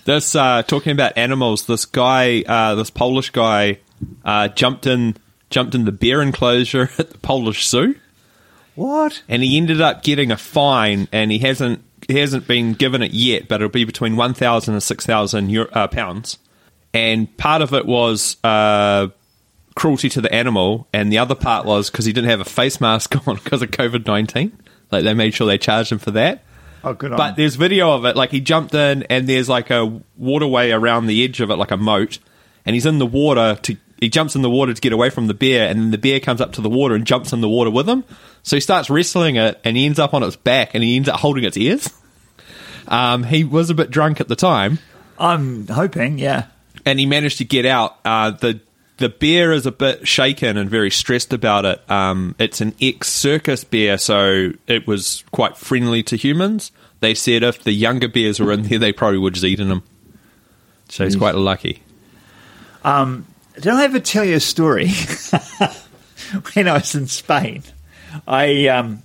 This 0.05 0.35
uh, 0.35 0.63
talking 0.63 0.91
about 0.91 1.17
animals. 1.17 1.67
This 1.67 1.85
guy, 1.85 2.41
uh, 2.47 2.73
this 2.73 2.89
Polish 2.89 3.29
guy, 3.29 3.77
uh, 4.25 4.47
jumped 4.47 4.87
in, 4.87 5.15
jumped 5.51 5.75
in 5.75 5.85
the 5.85 5.91
bear 5.91 6.21
enclosure 6.23 6.89
at 6.97 7.11
the 7.11 7.17
Polish 7.19 7.67
Zoo, 7.67 7.93
What? 8.73 9.21
and 9.29 9.43
he 9.43 9.55
ended 9.57 9.81
up 9.81 10.01
getting 10.01 10.31
a 10.31 10.37
fine, 10.37 11.07
and 11.11 11.31
he 11.31 11.37
hasn't 11.39 11.83
he 12.07 12.17
hasn't 12.17 12.47
been 12.47 12.73
given 12.73 13.03
it 13.03 13.11
yet, 13.11 13.47
but 13.47 13.61
it'll 13.61 13.69
be 13.69 13.83
between 13.83 14.15
one 14.15 14.33
thousand 14.33 14.73
and 14.73 14.81
six 14.81 15.05
thousand 15.05 15.55
uh, 15.73 15.87
pounds. 15.89 16.39
And 16.93 17.35
part 17.37 17.61
of 17.61 17.73
it 17.73 17.85
was 17.85 18.37
uh, 18.43 19.07
cruelty 19.75 20.09
to 20.09 20.21
the 20.21 20.33
animal, 20.33 20.87
and 20.91 21.11
the 21.11 21.19
other 21.19 21.35
part 21.35 21.65
was 21.65 21.89
because 21.89 22.05
he 22.05 22.13
didn't 22.13 22.29
have 22.29 22.41
a 22.41 22.45
face 22.45 22.81
mask 22.81 23.15
on 23.27 23.35
because 23.35 23.61
of 23.61 23.71
COVID 23.71 24.07
nineteen. 24.07 24.57
Like 24.91 25.03
they 25.03 25.13
made 25.13 25.33
sure 25.33 25.47
they 25.47 25.57
charged 25.57 25.91
him 25.91 25.99
for 25.99 26.11
that. 26.11 26.43
Oh, 26.83 26.93
good 26.93 27.15
But 27.15 27.35
there's 27.35 27.55
video 27.55 27.91
of 27.91 28.05
it. 28.05 28.15
Like 28.15 28.31
he 28.31 28.39
jumped 28.39 28.73
in, 28.73 29.03
and 29.03 29.27
there's 29.27 29.49
like 29.49 29.69
a 29.69 30.01
waterway 30.17 30.71
around 30.71 31.07
the 31.07 31.23
edge 31.23 31.41
of 31.41 31.51
it, 31.51 31.55
like 31.55 31.71
a 31.71 31.77
moat, 31.77 32.19
and 32.65 32.73
he's 32.73 32.85
in 32.85 32.99
the 32.99 33.05
water 33.05 33.57
to. 33.63 33.77
He 33.99 34.07
jumps 34.07 34.33
in 34.33 34.41
the 34.41 34.49
water 34.49 34.73
to 34.73 34.79
get 34.79 34.93
away 34.93 35.09
from 35.09 35.27
the 35.27 35.33
bear, 35.33 35.67
and 35.67 35.77
then 35.77 35.91
the 35.91 35.97
bear 35.97 36.21
comes 36.21 36.39
up 36.39 36.53
to 36.53 36.61
the 36.61 36.69
water 36.69 36.95
and 36.95 37.05
jumps 37.05 37.33
in 37.33 37.41
the 37.41 37.49
water 37.49 37.69
with 37.69 37.87
him. 37.87 38.05
So 38.43 38.55
he 38.55 38.61
starts 38.61 38.89
wrestling 38.89 39.35
it, 39.35 39.59
and 39.65 39.75
he 39.75 39.85
ends 39.85 39.99
up 39.99 40.13
on 40.13 40.23
its 40.23 40.37
back, 40.37 40.73
and 40.73 40.81
he 40.81 40.95
ends 40.95 41.09
up 41.09 41.19
holding 41.19 41.43
its 41.43 41.57
ears. 41.57 41.89
Um, 42.87 43.23
he 43.23 43.43
was 43.43 43.69
a 43.69 43.75
bit 43.75 43.91
drunk 43.91 44.19
at 44.19 44.29
the 44.29 44.35
time, 44.35 44.79
I'm 45.19 45.67
hoping, 45.67 46.17
yeah. 46.17 46.45
And 46.85 46.99
he 46.99 47.05
managed 47.05 47.37
to 47.39 47.45
get 47.45 47.65
out. 47.65 47.97
Uh, 48.05 48.31
the 48.31 48.59
the 48.97 49.09
bear 49.09 49.53
is 49.53 49.65
a 49.65 49.71
bit 49.71 50.07
shaken 50.07 50.57
and 50.57 50.69
very 50.69 50.91
stressed 50.91 51.31
about 51.31 51.65
it. 51.65 51.89
Um, 51.89 52.35
it's 52.37 52.59
an 52.61 52.75
ex 52.81 53.07
circus 53.07 53.63
bear, 53.63 53.97
so 53.97 54.51
it 54.67 54.87
was 54.87 55.23
quite 55.31 55.57
friendly 55.57 56.03
to 56.03 56.17
humans. 56.17 56.71
They 56.99 57.13
said 57.13 57.43
if 57.43 57.63
the 57.63 57.71
younger 57.71 58.09
bears 58.09 58.39
were 58.39 58.51
in 58.51 58.63
there, 58.63 58.77
they 58.77 58.91
probably 58.91 59.19
would 59.19 59.35
have 59.35 59.45
eaten 59.45 59.71
him. 59.71 59.83
So 60.89 61.05
he's 61.05 61.15
quite 61.15 61.35
lucky. 61.35 61.81
Did 63.55 63.67
I 63.67 63.83
ever 63.83 63.99
tell 63.99 64.23
you 64.23 64.35
a 64.35 64.39
story? 64.39 64.87
when 66.53 66.67
I 66.67 66.73
was 66.73 66.95
in 66.95 67.07
Spain, 67.07 67.63
I 68.27 68.67
um, 68.67 69.01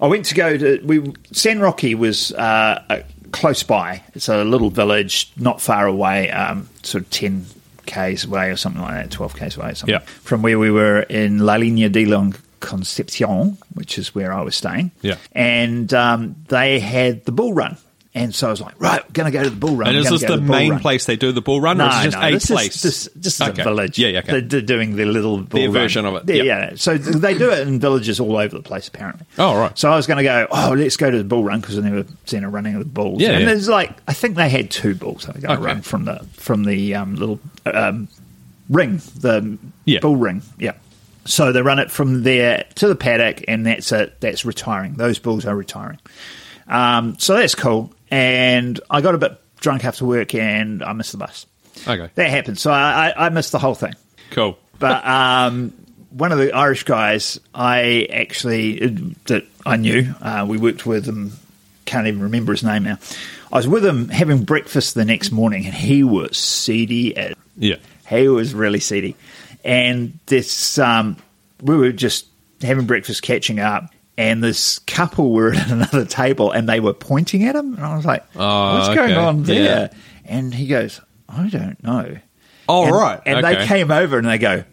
I 0.00 0.06
went 0.06 0.26
to 0.26 0.34
go 0.34 0.56
to 0.56 0.80
we 0.84 1.12
San 1.32 1.60
Roque 1.60 1.82
was 1.96 2.32
uh, 2.32 2.84
uh, 2.88 3.00
close 3.32 3.62
by. 3.62 4.02
It's 4.14 4.28
a 4.28 4.44
little 4.44 4.70
village 4.70 5.30
not 5.36 5.60
far 5.60 5.86
away, 5.86 6.30
um, 6.30 6.68
sort 6.82 7.04
of 7.04 7.10
ten 7.10 7.46
k's 7.86 8.24
away 8.24 8.50
or 8.50 8.56
something 8.56 8.82
like 8.82 8.94
that, 8.94 9.10
twelve 9.10 9.34
k's 9.36 9.56
away, 9.56 9.70
or 9.70 9.74
something 9.74 9.94
Yeah. 9.94 10.00
from 10.22 10.42
where 10.42 10.58
we 10.58 10.70
were 10.70 11.00
in 11.02 11.38
La 11.38 11.54
Línea 11.56 11.90
de 11.90 12.04
Long 12.04 12.34
Concepción, 12.60 13.56
which 13.74 13.98
is 13.98 14.14
where 14.14 14.32
I 14.32 14.42
was 14.42 14.56
staying. 14.56 14.90
Yeah. 15.02 15.16
and 15.32 15.92
um, 15.94 16.36
they 16.48 16.80
had 16.80 17.24
the 17.24 17.32
bull 17.32 17.52
run. 17.54 17.76
And 18.18 18.34
so 18.34 18.48
I 18.48 18.50
was 18.50 18.60
like, 18.60 18.74
right, 18.80 19.02
we're 19.06 19.12
going 19.12 19.30
to 19.32 19.38
go 19.38 19.44
to 19.44 19.50
the 19.50 19.56
bull 19.56 19.76
run. 19.76 19.88
And 19.88 19.96
is 19.98 20.10
this 20.10 20.24
the 20.24 20.40
main 20.40 20.72
run. 20.72 20.80
place 20.80 21.06
they 21.06 21.16
do 21.16 21.30
the 21.32 21.40
bull 21.40 21.60
run, 21.60 21.80
or 21.80 21.88
is 21.88 21.96
it 22.00 22.10
just 22.10 22.16
a 22.16 22.30
this 22.32 22.46
place? 22.46 22.76
Is, 22.76 22.82
this, 22.82 23.08
this 23.14 23.34
is 23.40 23.48
Okay. 23.48 23.62
a 23.62 23.64
village. 23.64 23.98
Yeah, 23.98 24.08
yeah, 24.08 24.18
okay. 24.18 24.32
They're, 24.32 24.40
they're 24.40 24.60
doing 24.60 24.96
their 24.96 25.06
little 25.06 25.38
bull 25.38 25.60
Their 25.60 25.68
run. 25.70 25.72
version 25.82 26.04
of 26.06 26.28
it, 26.28 26.34
Yeah, 26.34 26.42
yeah. 26.42 26.72
So 26.76 26.98
they 26.98 27.38
do 27.38 27.50
it 27.50 27.66
in 27.66 27.78
villages 27.80 28.18
all 28.20 28.36
over 28.36 28.56
the 28.56 28.62
place, 28.62 28.88
apparently. 28.88 29.24
Oh, 29.38 29.56
right. 29.56 29.78
So 29.78 29.90
I 29.90 29.96
was 29.96 30.06
going 30.06 30.16
to 30.18 30.24
go. 30.24 30.46
Oh, 30.50 30.74
let's 30.76 30.96
go 30.96 31.10
to 31.10 31.16
the 31.18 31.24
bull 31.24 31.44
run 31.44 31.60
because 31.60 31.78
I've 31.78 31.84
never 31.84 32.04
seen 32.24 32.42
a 32.44 32.50
running 32.50 32.76
with 32.76 32.92
bulls. 32.92 33.20
Yeah, 33.22 33.30
and 33.30 33.40
yeah. 33.40 33.46
there's 33.46 33.68
like 33.68 33.96
I 34.08 34.12
think 34.14 34.34
they 34.36 34.48
had 34.48 34.70
two 34.70 34.94
bulls 34.94 35.24
that 35.26 35.36
were 35.36 35.40
going 35.40 35.56
to 35.56 35.62
Okay. 35.62 35.72
run 35.74 35.82
from 35.82 36.04
the 36.04 36.26
from 36.34 36.64
the 36.64 36.94
um, 36.96 37.14
little 37.14 37.38
um, 37.66 38.08
ring, 38.68 39.00
the 39.20 39.58
Yeah. 39.84 40.00
bull 40.00 40.16
ring. 40.16 40.42
Yeah. 40.58 40.72
So 41.24 41.52
they 41.52 41.62
run 41.62 41.78
it 41.78 41.90
from 41.90 42.22
there 42.22 42.64
to 42.76 42.88
the 42.88 42.96
paddock, 42.96 43.44
and 43.48 43.66
that's 43.66 43.92
it. 43.92 44.18
That's 44.20 44.44
retiring. 44.44 44.94
Those 44.94 45.18
bulls 45.18 45.44
are 45.46 45.54
retiring. 45.54 45.98
Um, 46.66 47.16
so 47.18 47.36
that's 47.36 47.54
cool. 47.54 47.92
And 48.10 48.80
I 48.90 49.00
got 49.00 49.14
a 49.14 49.18
bit 49.18 49.38
drunk 49.60 49.84
after 49.84 50.04
work, 50.04 50.34
and 50.34 50.82
I 50.82 50.92
missed 50.92 51.12
the 51.12 51.18
bus. 51.18 51.46
Okay, 51.86 52.10
That 52.14 52.30
happened. 52.30 52.58
So 52.58 52.70
I, 52.72 53.08
I, 53.16 53.26
I 53.26 53.28
missed 53.28 53.52
the 53.52 53.58
whole 53.58 53.74
thing. 53.74 53.94
cool. 54.30 54.58
But 54.78 55.06
um, 55.06 55.72
one 56.10 56.32
of 56.32 56.38
the 56.38 56.52
Irish 56.52 56.84
guys, 56.84 57.38
I 57.54 58.06
actually 58.12 58.78
that 59.26 59.44
I 59.66 59.76
knew, 59.76 60.14
uh, 60.20 60.46
we 60.48 60.58
worked 60.58 60.86
with 60.86 61.06
him. 61.06 61.32
Can't 61.84 62.06
even 62.06 62.22
remember 62.22 62.52
his 62.52 62.62
name 62.62 62.82
now. 62.84 62.98
I 63.52 63.56
was 63.56 63.66
with 63.68 63.84
him 63.84 64.08
having 64.10 64.44
breakfast 64.44 64.94
the 64.94 65.04
next 65.04 65.30
morning, 65.32 65.64
and 65.64 65.74
he 65.74 66.04
was 66.04 66.36
seedy 66.36 67.16
as 67.16 67.34
Yeah. 67.56 67.76
he 68.08 68.28
was 68.28 68.52
really 68.54 68.80
seedy. 68.80 69.16
And 69.64 70.18
this, 70.26 70.78
um, 70.78 71.16
we 71.62 71.76
were 71.76 71.92
just 71.92 72.26
having 72.62 72.86
breakfast, 72.86 73.22
catching 73.22 73.58
up, 73.58 73.90
and 74.18 74.42
this 74.42 74.80
couple 74.80 75.32
were 75.32 75.54
at 75.54 75.70
another 75.70 76.04
table 76.04 76.50
and 76.50 76.68
they 76.68 76.80
were 76.80 76.92
pointing 76.92 77.44
at 77.44 77.54
him. 77.54 77.74
And 77.74 77.84
I 77.84 77.96
was 77.96 78.04
like, 78.04 78.24
Oh, 78.34 78.74
what's 78.74 78.94
going 78.94 79.14
on 79.14 79.44
there? 79.44 79.90
Yeah. 79.90 79.98
And 80.26 80.52
he 80.52 80.66
goes, 80.66 81.00
I 81.28 81.48
don't 81.48 81.82
know. 81.82 82.18
Oh, 82.68 82.84
and, 82.84 82.94
right. 82.94 83.20
And 83.24 83.46
okay. 83.46 83.54
they 83.54 83.66
came 83.66 83.90
over 83.90 84.18
and 84.18 84.26
they 84.26 84.36
go, 84.36 84.64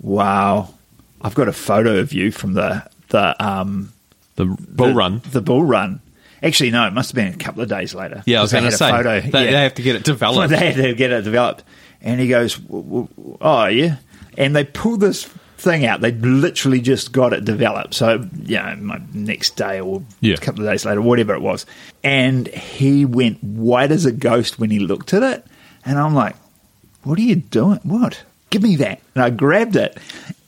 wow, 0.00 0.74
I've 1.22 1.34
got 1.34 1.48
a 1.48 1.52
photo 1.52 1.98
of 2.00 2.12
you 2.12 2.32
from 2.32 2.52
the, 2.52 2.86
the, 3.08 3.42
um, 3.42 3.92
the 4.34 4.44
bull 4.44 4.88
the- 4.88 4.94
run. 4.94 5.22
The 5.30 5.40
bull 5.40 5.64
run. 5.64 6.00
Actually, 6.42 6.72
no, 6.72 6.84
it 6.88 6.92
must 6.92 7.12
have 7.12 7.14
been 7.14 7.32
a 7.32 7.42
couple 7.42 7.62
of 7.62 7.68
days 7.68 7.94
later. 7.94 8.24
Yeah, 8.26 8.40
I 8.40 8.42
was 8.42 8.50
going 8.50 8.64
to 8.64 8.72
say 8.72 8.90
photo. 8.90 9.20
they, 9.20 9.44
yeah. 9.44 9.50
they 9.52 9.62
have 9.62 9.74
to 9.74 9.82
get 9.82 9.94
it 9.94 10.02
developed. 10.02 10.50
they 10.50 10.72
had 10.72 10.74
to 10.74 10.94
get 10.94 11.12
it 11.12 11.22
developed. 11.22 11.62
And 12.00 12.20
he 12.20 12.26
goes, 12.26 12.56
"W- 12.56 13.06
w- 13.16 13.38
"Oh, 13.40 13.66
yeah." 13.66 13.98
And 14.36 14.56
they 14.56 14.64
pull 14.64 14.96
this 14.96 15.32
thing 15.62 15.86
out. 15.86 16.00
They 16.00 16.12
literally 16.12 16.80
just 16.80 17.12
got 17.12 17.32
it 17.32 17.44
developed. 17.44 17.94
So, 17.94 18.24
you 18.44 18.56
know, 18.56 18.76
my 18.80 19.00
next 19.14 19.56
day 19.56 19.80
or 19.80 20.02
Yeah. 20.20 20.34
a 20.34 20.38
couple 20.38 20.64
of 20.66 20.70
days 20.70 20.84
later, 20.84 21.00
whatever 21.00 21.34
it 21.34 21.40
was. 21.42 21.64
And 22.04 22.48
he 22.48 23.04
went 23.04 23.42
white 23.42 23.90
as 23.92 24.04
a 24.04 24.12
ghost 24.12 24.58
when 24.58 24.70
he 24.70 24.78
looked 24.78 25.14
at 25.14 25.22
it. 25.22 25.46
And 25.84 25.98
I'm 25.98 26.14
like, 26.14 26.36
what 27.04 27.18
are 27.18 27.22
you 27.22 27.36
doing? 27.36 27.80
What? 27.84 28.22
Give 28.50 28.62
me 28.62 28.76
that. 28.76 29.00
And 29.14 29.24
I 29.24 29.30
grabbed 29.30 29.76
it. 29.76 29.96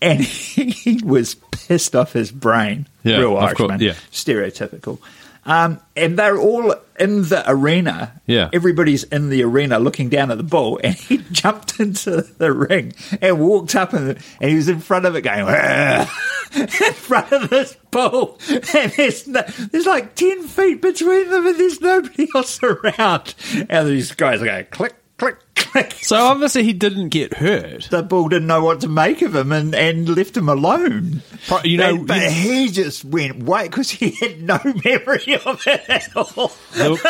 And 0.02 0.20
he 0.24 1.00
was 1.02 1.34
pissed 1.34 1.96
off 1.96 2.12
his 2.12 2.30
brain. 2.30 2.86
Yeah, 3.02 3.18
Real 3.18 3.36
Irishman. 3.38 3.80
yeah. 3.80 3.94
Stereotypical. 4.12 4.98
Um, 5.46 5.80
and 5.96 6.18
they're 6.18 6.38
all 6.38 6.74
in 6.98 7.22
the 7.22 7.44
arena. 7.46 8.20
Yeah. 8.26 8.50
Everybody's 8.52 9.04
in 9.04 9.28
the 9.30 9.42
arena 9.42 9.78
looking 9.78 10.08
down 10.08 10.30
at 10.30 10.38
the 10.38 10.44
bull, 10.44 10.80
and 10.84 10.94
he 10.94 11.18
jumped 11.32 11.80
into 11.80 12.22
the 12.22 12.52
ring 12.52 12.94
and 13.20 13.40
walked 13.40 13.74
up, 13.74 13.92
and, 13.92 14.18
and 14.40 14.50
he 14.50 14.56
was 14.56 14.68
in 14.68 14.80
front 14.80 15.06
of 15.06 15.16
it 15.16 15.22
going, 15.22 15.46
in 16.54 16.66
front 16.94 17.32
of 17.32 17.50
this 17.50 17.76
bull. 17.90 18.38
And 18.48 18.92
there's, 18.92 19.26
no, 19.26 19.42
there's 19.70 19.86
like 19.86 20.14
10 20.14 20.44
feet 20.44 20.82
between 20.82 21.30
them, 21.30 21.46
and 21.46 21.58
there's 21.58 21.80
nobody 21.80 22.28
else 22.34 22.62
around. 22.62 23.34
And 23.68 23.88
these 23.88 24.12
guys 24.12 24.42
are 24.42 24.46
going, 24.46 24.66
click, 24.66 24.94
click, 25.18 25.36
click. 25.54 25.92
So 26.02 26.16
obviously 26.16 26.64
he 26.64 26.72
didn't 26.72 27.08
get 27.10 27.34
hurt. 27.34 27.88
the 27.90 28.02
bull 28.02 28.28
didn't 28.28 28.46
know 28.48 28.62
what 28.64 28.80
to 28.82 28.88
make 28.88 29.22
of 29.22 29.34
him 29.34 29.52
and, 29.52 29.74
and 29.74 30.08
left 30.08 30.36
him 30.36 30.48
alone. 30.48 31.22
You 31.64 31.76
know, 31.78 31.98
but, 31.98 32.06
but 32.06 32.22
you- 32.22 32.30
he 32.30 32.68
just 32.70 33.04
went 33.04 33.38
white 33.38 33.70
because 33.70 33.90
he 33.90 34.10
had 34.10 34.42
no 34.42 34.58
memory 34.84 35.36
of 35.44 35.62
it 35.66 35.84
at 35.88 36.16
all. 36.16 36.52
Look, 36.76 37.00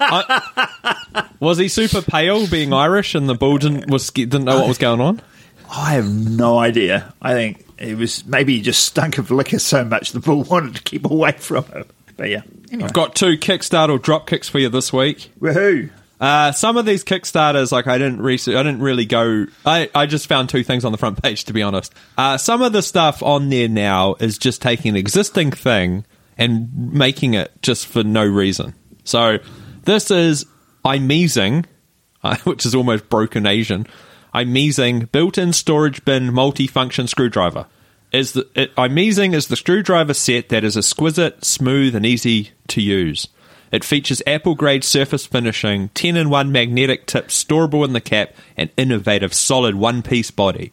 I- 0.00 1.28
was 1.40 1.58
he 1.58 1.68
super 1.68 2.02
pale, 2.02 2.46
being 2.46 2.72
Irish, 2.72 3.14
and 3.14 3.28
the 3.28 3.34
bull 3.34 3.58
didn't 3.58 3.90
was 3.90 4.10
didn't 4.10 4.44
know 4.44 4.58
what 4.60 4.68
was 4.68 4.78
going 4.78 5.00
on? 5.00 5.20
I 5.70 5.92
have 5.92 6.08
no 6.10 6.58
idea. 6.58 7.14
I 7.22 7.32
think 7.34 7.66
it 7.78 7.96
was 7.96 8.24
maybe 8.26 8.56
he 8.56 8.62
just 8.62 8.84
stunk 8.84 9.18
of 9.18 9.30
liquor 9.30 9.58
so 9.58 9.84
much 9.84 10.12
the 10.12 10.20
bull 10.20 10.42
wanted 10.50 10.76
to 10.76 10.82
keep 10.82 11.04
away 11.04 11.32
from 11.32 11.64
him. 11.64 11.84
But 12.16 12.28
yeah, 12.28 12.42
anyway, 12.70 12.84
I've 12.84 12.92
got 12.92 13.14
two 13.14 13.38
Kickstarter 13.38 14.00
drop 14.02 14.26
kicks 14.26 14.48
for 14.48 14.58
you 14.58 14.68
this 14.68 14.92
week. 14.92 15.30
woohoo! 15.40 15.90
Uh, 16.20 16.52
some 16.52 16.76
of 16.76 16.84
these 16.84 17.02
Kickstarters, 17.02 17.72
like 17.72 17.86
I 17.86 17.96
didn't 17.96 18.20
research, 18.20 18.54
I 18.54 18.62
didn't 18.62 18.82
really 18.82 19.06
go. 19.06 19.46
I, 19.64 19.88
I 19.94 20.04
just 20.04 20.26
found 20.26 20.50
two 20.50 20.62
things 20.62 20.84
on 20.84 20.92
the 20.92 20.98
front 20.98 21.22
page, 21.22 21.44
to 21.46 21.54
be 21.54 21.62
honest. 21.62 21.94
Uh, 22.18 22.36
some 22.36 22.60
of 22.60 22.72
the 22.74 22.82
stuff 22.82 23.22
on 23.22 23.48
there 23.48 23.68
now 23.68 24.16
is 24.20 24.36
just 24.36 24.60
taking 24.60 24.90
an 24.90 24.96
existing 24.96 25.50
thing 25.50 26.04
and 26.36 26.92
making 26.92 27.34
it 27.34 27.50
just 27.62 27.86
for 27.86 28.04
no 28.04 28.24
reason. 28.24 28.74
So 29.04 29.38
this 29.84 30.10
is 30.10 30.44
Imezing, 30.84 31.64
uh, 32.22 32.36
which 32.44 32.66
is 32.66 32.74
almost 32.74 33.08
broken 33.08 33.46
Asian. 33.46 33.86
Imezing 34.34 35.10
built-in 35.10 35.54
storage 35.54 36.04
bin 36.04 36.32
multi-function 36.34 37.06
screwdriver. 37.06 37.66
Is 38.12 38.32
the 38.32 38.48
it, 38.54 38.74
Imezing 38.76 39.34
is 39.34 39.46
the 39.46 39.56
screwdriver 39.56 40.14
set 40.14 40.50
that 40.50 40.64
is 40.64 40.76
exquisite, 40.76 41.44
smooth, 41.44 41.94
and 41.94 42.04
easy 42.04 42.50
to 42.68 42.82
use. 42.82 43.28
It 43.72 43.84
features 43.84 44.20
Apple 44.26 44.54
grade 44.54 44.82
surface 44.84 45.26
finishing, 45.26 45.90
10 45.90 46.16
in 46.16 46.28
1 46.30 46.50
magnetic 46.52 47.06
tips 47.06 47.42
storable 47.42 47.84
in 47.84 47.92
the 47.92 48.00
cap, 48.00 48.34
and 48.56 48.70
innovative 48.76 49.32
solid 49.32 49.76
one 49.76 50.02
piece 50.02 50.30
body. 50.30 50.72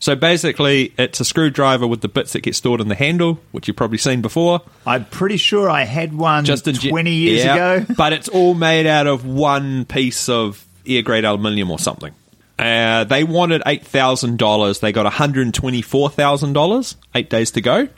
So 0.00 0.14
basically, 0.14 0.94
it's 0.96 1.18
a 1.20 1.24
screwdriver 1.24 1.86
with 1.86 2.00
the 2.02 2.08
bits 2.08 2.32
that 2.32 2.42
get 2.42 2.54
stored 2.54 2.80
in 2.80 2.86
the 2.88 2.94
handle, 2.94 3.40
which 3.50 3.66
you've 3.66 3.76
probably 3.76 3.98
seen 3.98 4.22
before. 4.22 4.62
I'm 4.86 5.04
pretty 5.06 5.36
sure 5.38 5.68
I 5.68 5.82
had 5.82 6.14
one 6.14 6.44
Just 6.44 6.68
in 6.68 6.76
ge- 6.76 6.88
twenty 6.88 7.14
years 7.14 7.44
Yeah, 7.44 7.72
ago. 7.74 7.94
but 7.96 8.12
it's 8.12 8.28
all 8.28 8.54
made 8.54 8.86
out 8.86 9.08
of 9.08 9.26
one 9.26 9.84
piece 9.86 10.28
of 10.28 10.64
air 10.86 11.02
grade 11.02 11.24
aluminium 11.24 11.70
or 11.72 11.80
something. 11.80 12.14
Uh, 12.60 13.04
they 13.04 13.24
wanted 13.24 13.60
eight 13.66 13.84
thousand 13.84 14.38
dollars. 14.38 14.78
They 14.78 14.92
got 14.92 15.02
one 15.04 15.12
hundred 15.12 15.52
twenty 15.52 15.82
four 15.82 16.08
thousand 16.08 16.52
dollars. 16.52 16.96
Eight 17.16 17.28
days 17.28 17.50
to 17.52 17.60
go, 17.60 17.88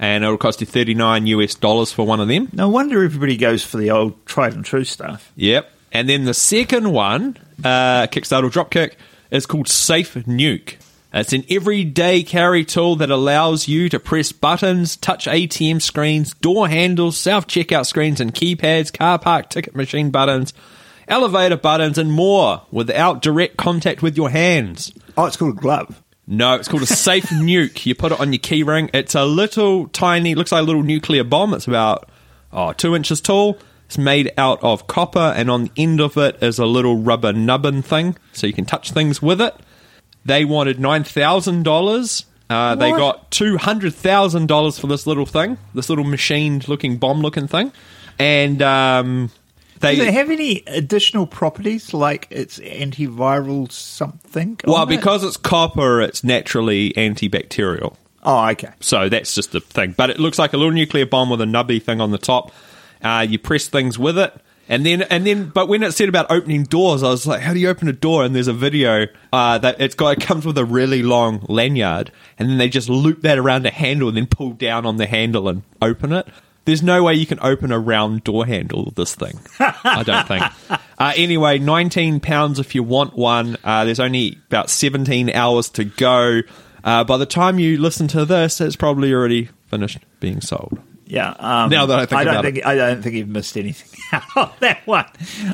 and 0.00 0.24
it'll 0.24 0.38
cost 0.38 0.60
you 0.60 0.66
thirty 0.66 0.94
nine 0.94 1.26
US 1.28 1.54
dollars 1.54 1.92
for 1.92 2.04
one 2.04 2.18
of 2.18 2.26
them. 2.26 2.48
No 2.52 2.68
wonder 2.68 3.04
everybody 3.04 3.36
goes 3.36 3.62
for 3.62 3.76
the 3.76 3.90
old 3.92 4.26
tried 4.26 4.54
and 4.54 4.64
true 4.64 4.82
stuff. 4.82 5.30
Yep. 5.36 5.70
And 5.92 6.08
then 6.08 6.24
the 6.24 6.34
second 6.34 6.90
one, 6.90 7.36
uh, 7.62 8.06
Kickstarter 8.06 8.50
Dropkick, 8.50 8.94
is 9.30 9.46
called 9.46 9.68
Safe 9.68 10.14
Nuke. 10.14 10.76
It's 11.12 11.32
an 11.32 11.44
everyday 11.50 12.22
carry 12.22 12.64
tool 12.64 12.96
that 12.96 13.10
allows 13.10 13.66
you 13.68 13.88
to 13.88 13.98
press 13.98 14.30
buttons, 14.32 14.96
touch 14.96 15.26
ATM 15.26 15.82
screens, 15.82 16.34
door 16.34 16.68
handles, 16.68 17.18
self 17.18 17.46
checkout 17.46 17.86
screens, 17.86 18.20
and 18.20 18.32
keypads, 18.32 18.92
car 18.92 19.18
park 19.18 19.50
ticket 19.50 19.74
machine 19.76 20.10
buttons, 20.10 20.54
elevator 21.08 21.56
buttons, 21.56 21.98
and 21.98 22.12
more 22.12 22.62
without 22.70 23.20
direct 23.20 23.56
contact 23.56 24.02
with 24.02 24.16
your 24.16 24.30
hands. 24.30 24.92
Oh, 25.16 25.26
it's 25.26 25.36
called 25.36 25.58
a 25.58 25.60
glove. 25.60 26.00
No, 26.30 26.54
it's 26.54 26.68
called 26.68 26.84
a 26.84 26.86
safe 26.86 27.24
nuke. 27.28 27.84
You 27.84 27.96
put 27.96 28.12
it 28.12 28.20
on 28.20 28.32
your 28.32 28.38
keyring. 28.38 28.88
It's 28.94 29.16
a 29.16 29.24
little 29.24 29.88
tiny, 29.88 30.36
looks 30.36 30.52
like 30.52 30.62
a 30.62 30.64
little 30.64 30.84
nuclear 30.84 31.24
bomb. 31.24 31.52
It's 31.52 31.66
about 31.66 32.08
oh, 32.52 32.72
two 32.72 32.94
inches 32.94 33.20
tall. 33.20 33.58
It's 33.86 33.98
made 33.98 34.32
out 34.38 34.62
of 34.62 34.86
copper, 34.86 35.34
and 35.36 35.50
on 35.50 35.64
the 35.64 35.72
end 35.76 36.00
of 36.00 36.16
it 36.16 36.40
is 36.40 36.60
a 36.60 36.66
little 36.66 36.98
rubber 36.98 37.32
nubbin 37.32 37.82
thing, 37.82 38.16
so 38.32 38.46
you 38.46 38.52
can 38.52 38.64
touch 38.64 38.92
things 38.92 39.20
with 39.20 39.40
it. 39.40 39.52
They 40.24 40.44
wanted 40.44 40.78
nine 40.78 41.02
thousand 41.02 41.64
dollars. 41.64 42.26
Uh, 42.48 42.76
they 42.76 42.90
got 42.92 43.32
two 43.32 43.58
hundred 43.58 43.92
thousand 43.94 44.46
dollars 44.46 44.78
for 44.78 44.86
this 44.86 45.08
little 45.08 45.26
thing, 45.26 45.58
this 45.74 45.88
little 45.88 46.04
machined-looking 46.04 46.98
bomb-looking 46.98 47.48
thing, 47.48 47.72
and 48.20 48.62
um, 48.62 49.32
they 49.80 49.96
Does 49.96 50.06
it 50.06 50.14
have 50.14 50.30
any 50.30 50.62
additional 50.66 51.26
properties 51.26 51.92
like 51.92 52.26
it's 52.30 52.58
antiviral 52.58 53.70
something? 53.70 54.58
well 54.64 54.84
it? 54.84 54.88
because 54.88 55.24
it's 55.24 55.36
copper, 55.36 56.00
it's 56.00 56.22
naturally 56.24 56.92
antibacterial. 56.96 57.96
oh, 58.22 58.48
okay. 58.50 58.70
So 58.80 59.08
that's 59.08 59.34
just 59.34 59.52
the 59.52 59.60
thing. 59.60 59.94
But 59.96 60.10
it 60.10 60.18
looks 60.18 60.38
like 60.38 60.52
a 60.52 60.56
little 60.56 60.72
nuclear 60.72 61.06
bomb 61.06 61.30
with 61.30 61.40
a 61.40 61.46
nubby 61.46 61.82
thing 61.82 62.00
on 62.00 62.10
the 62.10 62.18
top. 62.18 62.52
Uh, 63.02 63.26
you 63.28 63.38
press 63.38 63.68
things 63.68 63.98
with 63.98 64.18
it. 64.18 64.32
And 64.68 64.86
then, 64.86 65.02
and 65.02 65.26
then, 65.26 65.48
but 65.48 65.66
when 65.66 65.82
it 65.82 65.92
said 65.92 66.08
about 66.08 66.30
opening 66.30 66.62
doors, 66.62 67.02
I 67.02 67.08
was 67.08 67.26
like, 67.26 67.40
"How 67.40 67.52
do 67.52 67.58
you 67.58 67.68
open 67.68 67.88
a 67.88 67.92
door?" 67.92 68.22
And 68.24 68.36
there's 68.36 68.46
a 68.46 68.52
video 68.52 69.06
uh, 69.32 69.58
that 69.58 69.80
it's 69.80 69.96
got. 69.96 70.18
It 70.18 70.20
comes 70.24 70.46
with 70.46 70.56
a 70.58 70.64
really 70.64 71.02
long 71.02 71.44
lanyard, 71.48 72.12
and 72.38 72.48
then 72.48 72.56
they 72.58 72.68
just 72.68 72.88
loop 72.88 73.22
that 73.22 73.36
around 73.36 73.66
a 73.66 73.70
handle, 73.72 74.06
and 74.06 74.16
then 74.16 74.26
pull 74.28 74.52
down 74.52 74.86
on 74.86 74.96
the 74.96 75.06
handle 75.06 75.48
and 75.48 75.64
open 75.82 76.12
it. 76.12 76.28
There's 76.70 76.84
no 76.84 77.02
way 77.02 77.14
you 77.14 77.26
can 77.26 77.40
open 77.40 77.72
a 77.72 77.78
round 77.80 78.22
door 78.22 78.46
handle 78.46 78.84
with 78.84 78.94
this 78.94 79.16
thing. 79.16 79.40
I 79.58 80.04
don't 80.06 80.26
think. 80.28 80.44
Uh, 81.00 81.14
anyway, 81.16 81.58
19 81.58 82.20
pounds 82.20 82.58
if 82.58 82.74
you 82.74 82.82
want 82.82 83.16
one. 83.16 83.56
Uh, 83.64 83.86
there's 83.86 84.00
only 84.00 84.38
about 84.48 84.68
17 84.68 85.30
hours 85.30 85.70
to 85.70 85.84
go. 85.84 86.42
Uh, 86.84 87.04
by 87.04 87.16
the 87.16 87.24
time 87.24 87.58
you 87.58 87.78
listen 87.78 88.06
to 88.08 88.26
this, 88.26 88.60
it's 88.60 88.76
probably 88.76 89.10
already 89.14 89.48
finished 89.68 89.96
being 90.20 90.42
sold. 90.42 90.78
Yeah. 91.06 91.30
Um, 91.38 91.70
Now 91.70 91.86
that 91.86 91.98
I 92.00 92.04
think 92.04 92.20
don't 92.20 92.28
about 92.28 92.44
think 92.44 92.58
it. 92.58 92.66
I 92.66 92.74
don't 92.74 93.00
think 93.00 93.14
you've 93.16 93.28
missed 93.30 93.56
anything 93.56 93.98
out 94.12 94.36
of 94.52 94.60
that 94.60 94.86
one. 94.86 95.06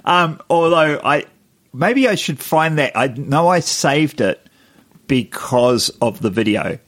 Um, 0.05 0.41
although 0.51 1.01
I 1.05 1.27
maybe 1.73 2.09
I 2.09 2.17
should 2.17 2.41
find 2.41 2.79
that. 2.79 2.97
I 2.97 3.07
know 3.07 3.47
I 3.47 3.61
saved 3.61 4.21
it 4.21 4.45
because 5.07 5.91
of 6.03 6.21
the 6.21 6.31
video. 6.31 6.81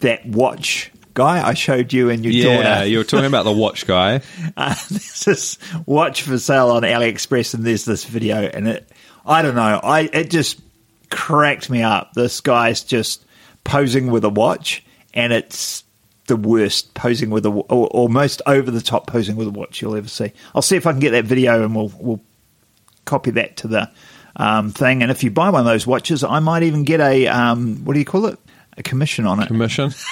That 0.00 0.26
watch 0.26 0.92
guy 1.18 1.46
I 1.46 1.54
showed 1.54 1.92
you 1.92 2.10
and 2.10 2.24
your 2.24 2.32
Yeah, 2.32 2.62
daughter. 2.74 2.86
you 2.86 2.98
were 2.98 3.04
talking 3.04 3.26
about 3.26 3.42
the 3.42 3.52
watch 3.52 3.86
guy. 3.88 4.20
uh, 4.56 4.74
there's 4.88 5.24
this 5.24 5.58
watch 5.84 6.22
for 6.22 6.38
sale 6.38 6.70
on 6.70 6.82
AliExpress, 6.82 7.54
and 7.54 7.64
there's 7.64 7.84
this 7.84 8.04
video, 8.04 8.36
and 8.36 8.68
it, 8.68 8.88
I 9.26 9.42
don't 9.42 9.56
know, 9.56 9.80
I 9.82 10.02
it 10.12 10.30
just 10.30 10.60
cracked 11.10 11.68
me 11.68 11.82
up. 11.82 12.12
This 12.14 12.40
guy's 12.40 12.84
just 12.84 13.24
posing 13.64 14.10
with 14.12 14.24
a 14.24 14.28
watch, 14.30 14.84
and 15.12 15.32
it's 15.32 15.82
the 16.28 16.36
worst 16.36 16.94
posing 16.94 17.30
with 17.30 17.44
a, 17.46 17.50
or, 17.50 17.88
or 17.90 18.08
most 18.08 18.40
over 18.46 18.70
the 18.70 18.80
top 18.80 19.06
posing 19.08 19.34
with 19.34 19.48
a 19.48 19.50
watch 19.50 19.82
you'll 19.82 19.96
ever 19.96 20.08
see. 20.08 20.32
I'll 20.54 20.62
see 20.62 20.76
if 20.76 20.86
I 20.86 20.92
can 20.92 21.00
get 21.00 21.10
that 21.10 21.24
video, 21.24 21.64
and 21.64 21.74
we'll 21.74 21.92
we'll 21.98 22.20
copy 23.06 23.32
that 23.32 23.56
to 23.58 23.68
the 23.68 23.90
um, 24.36 24.70
thing. 24.70 25.02
And 25.02 25.10
if 25.10 25.24
you 25.24 25.32
buy 25.32 25.50
one 25.50 25.60
of 25.60 25.66
those 25.66 25.84
watches, 25.86 26.22
I 26.22 26.38
might 26.38 26.62
even 26.62 26.84
get 26.84 27.00
a 27.00 27.26
um, 27.26 27.84
what 27.84 27.94
do 27.94 27.98
you 27.98 28.04
call 28.04 28.26
it? 28.26 28.38
A 28.76 28.82
commission 28.84 29.26
on 29.26 29.42
it. 29.42 29.48
Commission. 29.48 29.90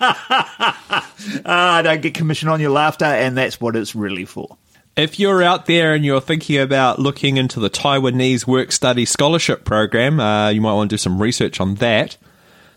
Ah, 1.44 1.76
I 1.76 1.82
don't 1.82 2.02
get 2.02 2.14
commission 2.14 2.48
on 2.48 2.60
your 2.60 2.70
laughter, 2.70 3.04
and 3.04 3.36
that's 3.36 3.60
what 3.60 3.74
it's 3.74 3.94
really 3.94 4.24
for. 4.24 4.56
If 4.96 5.18
you're 5.18 5.42
out 5.42 5.66
there 5.66 5.94
and 5.94 6.04
you're 6.04 6.20
thinking 6.20 6.58
about 6.58 6.98
looking 6.98 7.36
into 7.36 7.60
the 7.60 7.68
Taiwanese 7.70 8.46
Work 8.46 8.72
Study 8.72 9.04
Scholarship 9.04 9.64
Program, 9.64 10.20
uh, 10.20 10.50
you 10.50 10.60
might 10.60 10.74
want 10.74 10.90
to 10.90 10.94
do 10.94 10.98
some 10.98 11.20
research 11.20 11.60
on 11.60 11.76
that. 11.76 12.16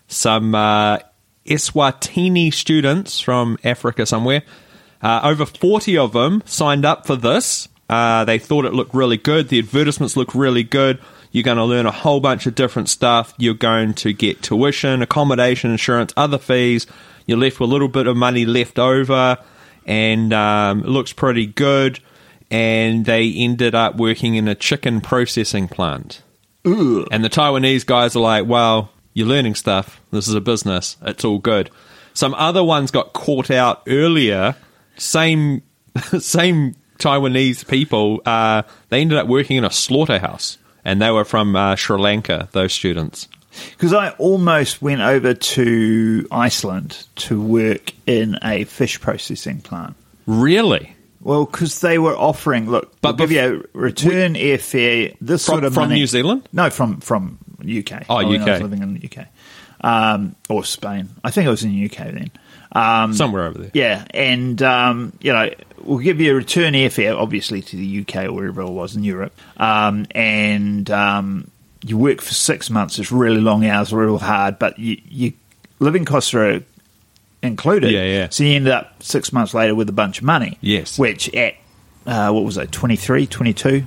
Some 0.08 0.56
uh, 0.56 1.00
Eswatini 1.46 2.54
students 2.54 3.20
from 3.20 3.58
Africa 3.64 4.06
somewhere, 4.06 4.44
uh, 5.02 5.22
over 5.24 5.46
40 5.46 5.98
of 5.98 6.14
them 6.14 6.44
signed 6.46 6.86
up 6.86 7.06
for 7.06 7.16
this. 7.16 7.68
Uh, 7.90 8.26
they 8.26 8.38
thought 8.38 8.66
it 8.66 8.74
looked 8.74 8.94
really 8.94 9.18
good. 9.18 9.50
The 9.50 9.60
advertisements 9.60 10.16
look 10.18 10.36
really 10.36 10.64
good. 10.64 11.00
You're 11.32 11.44
going 11.44 11.58
to 11.58 11.64
learn 11.64 11.86
a 11.86 11.92
whole 11.92 12.20
bunch 12.20 12.46
of 12.48 12.56
different 12.56 12.90
stuff. 12.90 13.34
You're 13.38 13.54
going 13.54 13.94
to 13.96 14.14
get 14.14 14.42
tuition, 14.42 15.02
accommodation, 15.02 15.72
insurance, 15.72 16.14
other 16.18 16.38
fees. 16.38 16.88
You're 17.30 17.38
left 17.38 17.60
with 17.60 17.70
a 17.70 17.72
little 17.72 17.88
bit 17.90 18.08
of 18.08 18.18
money 18.18 18.44
left 18.44 18.80
over, 18.80 19.38
and 19.86 20.34
um, 20.34 20.80
it 20.80 20.88
looks 20.88 21.14
pretty 21.14 21.46
good. 21.46 22.00
And 22.50 23.06
they 23.06 23.32
ended 23.32 23.76
up 23.76 23.98
working 23.98 24.34
in 24.34 24.48
a 24.48 24.56
chicken 24.56 25.00
processing 25.00 25.68
plant. 25.68 26.24
Ooh. 26.66 27.06
And 27.12 27.24
the 27.24 27.30
Taiwanese 27.30 27.86
guys 27.86 28.16
are 28.16 28.20
like, 28.20 28.48
well, 28.48 28.92
You're 29.14 29.28
learning 29.28 29.54
stuff. 29.54 30.02
This 30.10 30.28
is 30.28 30.34
a 30.34 30.42
business. 30.42 30.98
It's 31.04 31.24
all 31.24 31.38
good. 31.38 31.70
Some 32.16 32.34
other 32.34 32.64
ones 32.64 32.90
got 32.90 33.14
caught 33.14 33.52
out 33.52 33.84
earlier. 33.88 34.56
Same, 34.98 35.62
same 36.20 36.76
Taiwanese 36.98 37.68
people. 37.68 38.24
Uh, 38.26 38.64
they 38.90 39.02
ended 39.02 39.20
up 39.20 39.28
working 39.28 39.58
in 39.58 39.66
a 39.66 39.70
slaughterhouse, 39.70 40.58
and 40.84 41.00
they 41.00 41.12
were 41.12 41.26
from 41.26 41.56
uh, 41.56 41.76
Sri 41.76 42.00
Lanka. 42.00 42.50
Those 42.54 42.74
students. 42.74 43.28
Because 43.72 43.94
I 43.94 44.10
almost 44.12 44.82
went 44.82 45.02
over 45.02 45.34
to 45.34 46.28
Iceland 46.32 47.06
to 47.18 47.42
work 47.42 47.94
in 48.06 48.38
a 48.44 48.64
fish 48.66 49.00
processing 49.02 49.62
plant. 49.62 49.96
Really? 50.26 50.96
Well, 51.22 51.46
because 51.46 51.82
they 51.82 51.98
were 52.00 52.16
offering, 52.16 52.70
look, 52.70 52.94
But 53.02 53.18
we'll 53.18 53.28
give 53.28 53.32
you 53.32 53.66
a 53.74 53.78
return 53.78 54.36
airfare, 54.36 55.16
this 55.20 55.46
From- 55.46 55.54
sort 55.54 55.64
of 55.66 55.74
from 55.74 55.84
money. 55.90 55.96
New 55.96 56.08
Zealand? 56.08 56.48
No, 56.54 56.70
from 56.70 57.00
from 57.02 57.40
UK. 57.62 58.06
Oh, 58.10 58.18
when 58.18 58.28
I 58.42 58.46
was 58.46 58.56
UK. 58.56 58.62
living 58.62 58.82
in 58.82 58.94
the 58.94 59.06
UK. 59.06 59.26
Um, 59.82 60.36
or 60.50 60.64
Spain. 60.64 61.10
I 61.24 61.32
think 61.32 61.48
I 61.48 61.50
was 61.50 61.64
in 61.64 61.72
the 61.72 61.86
UK 61.86 62.12
then. 62.14 62.32
Um, 62.72 63.14
Somewhere 63.14 63.46
over 63.48 63.58
there. 63.60 63.72
Yeah, 63.74 64.06
and 64.14 64.62
um, 64.62 65.14
you 65.22 65.34
know, 65.34 65.50
we'll 65.82 65.98
give 66.00 66.22
you 66.22 66.32
a 66.34 66.36
return 66.36 66.74
airfare, 66.74 67.18
obviously 67.18 67.62
to 67.64 67.76
the 67.76 68.02
UK 68.02 68.26
or 68.26 68.34
wherever 68.34 68.62
it 68.62 68.70
was 68.70 68.96
in 68.96 69.04
Europe, 69.04 69.34
um, 69.58 70.06
and 70.12 70.90
um, 70.92 71.50
you 71.84 71.98
work 71.98 72.22
for 72.22 72.34
six 72.34 72.70
months. 72.70 73.00
It's 73.00 73.12
really 73.12 73.42
long 73.42 73.66
hours, 73.66 73.94
real 73.94 74.18
hard, 74.18 74.60
but 74.60 74.78
you, 74.80 75.02
you 75.08 75.34
living 75.80 76.06
costs 76.06 76.34
are 76.34 76.64
included. 77.42 77.92
Yeah, 77.92 78.04
yeah. 78.04 78.28
So 78.30 78.44
you 78.44 78.56
end 78.56 78.68
up 78.68 79.02
six 79.02 79.32
months 79.32 79.54
later 79.54 79.76
with 79.76 79.90
a 79.90 79.94
bunch 79.94 80.20
of 80.20 80.24
money. 80.26 80.58
Yes. 80.62 80.98
which 81.00 81.34
at 81.34 81.56
uh, 82.06 82.32
what 82.32 82.44
was 82.44 82.58
it, 82.58 82.72
23, 82.72 83.28
22, 83.28 83.84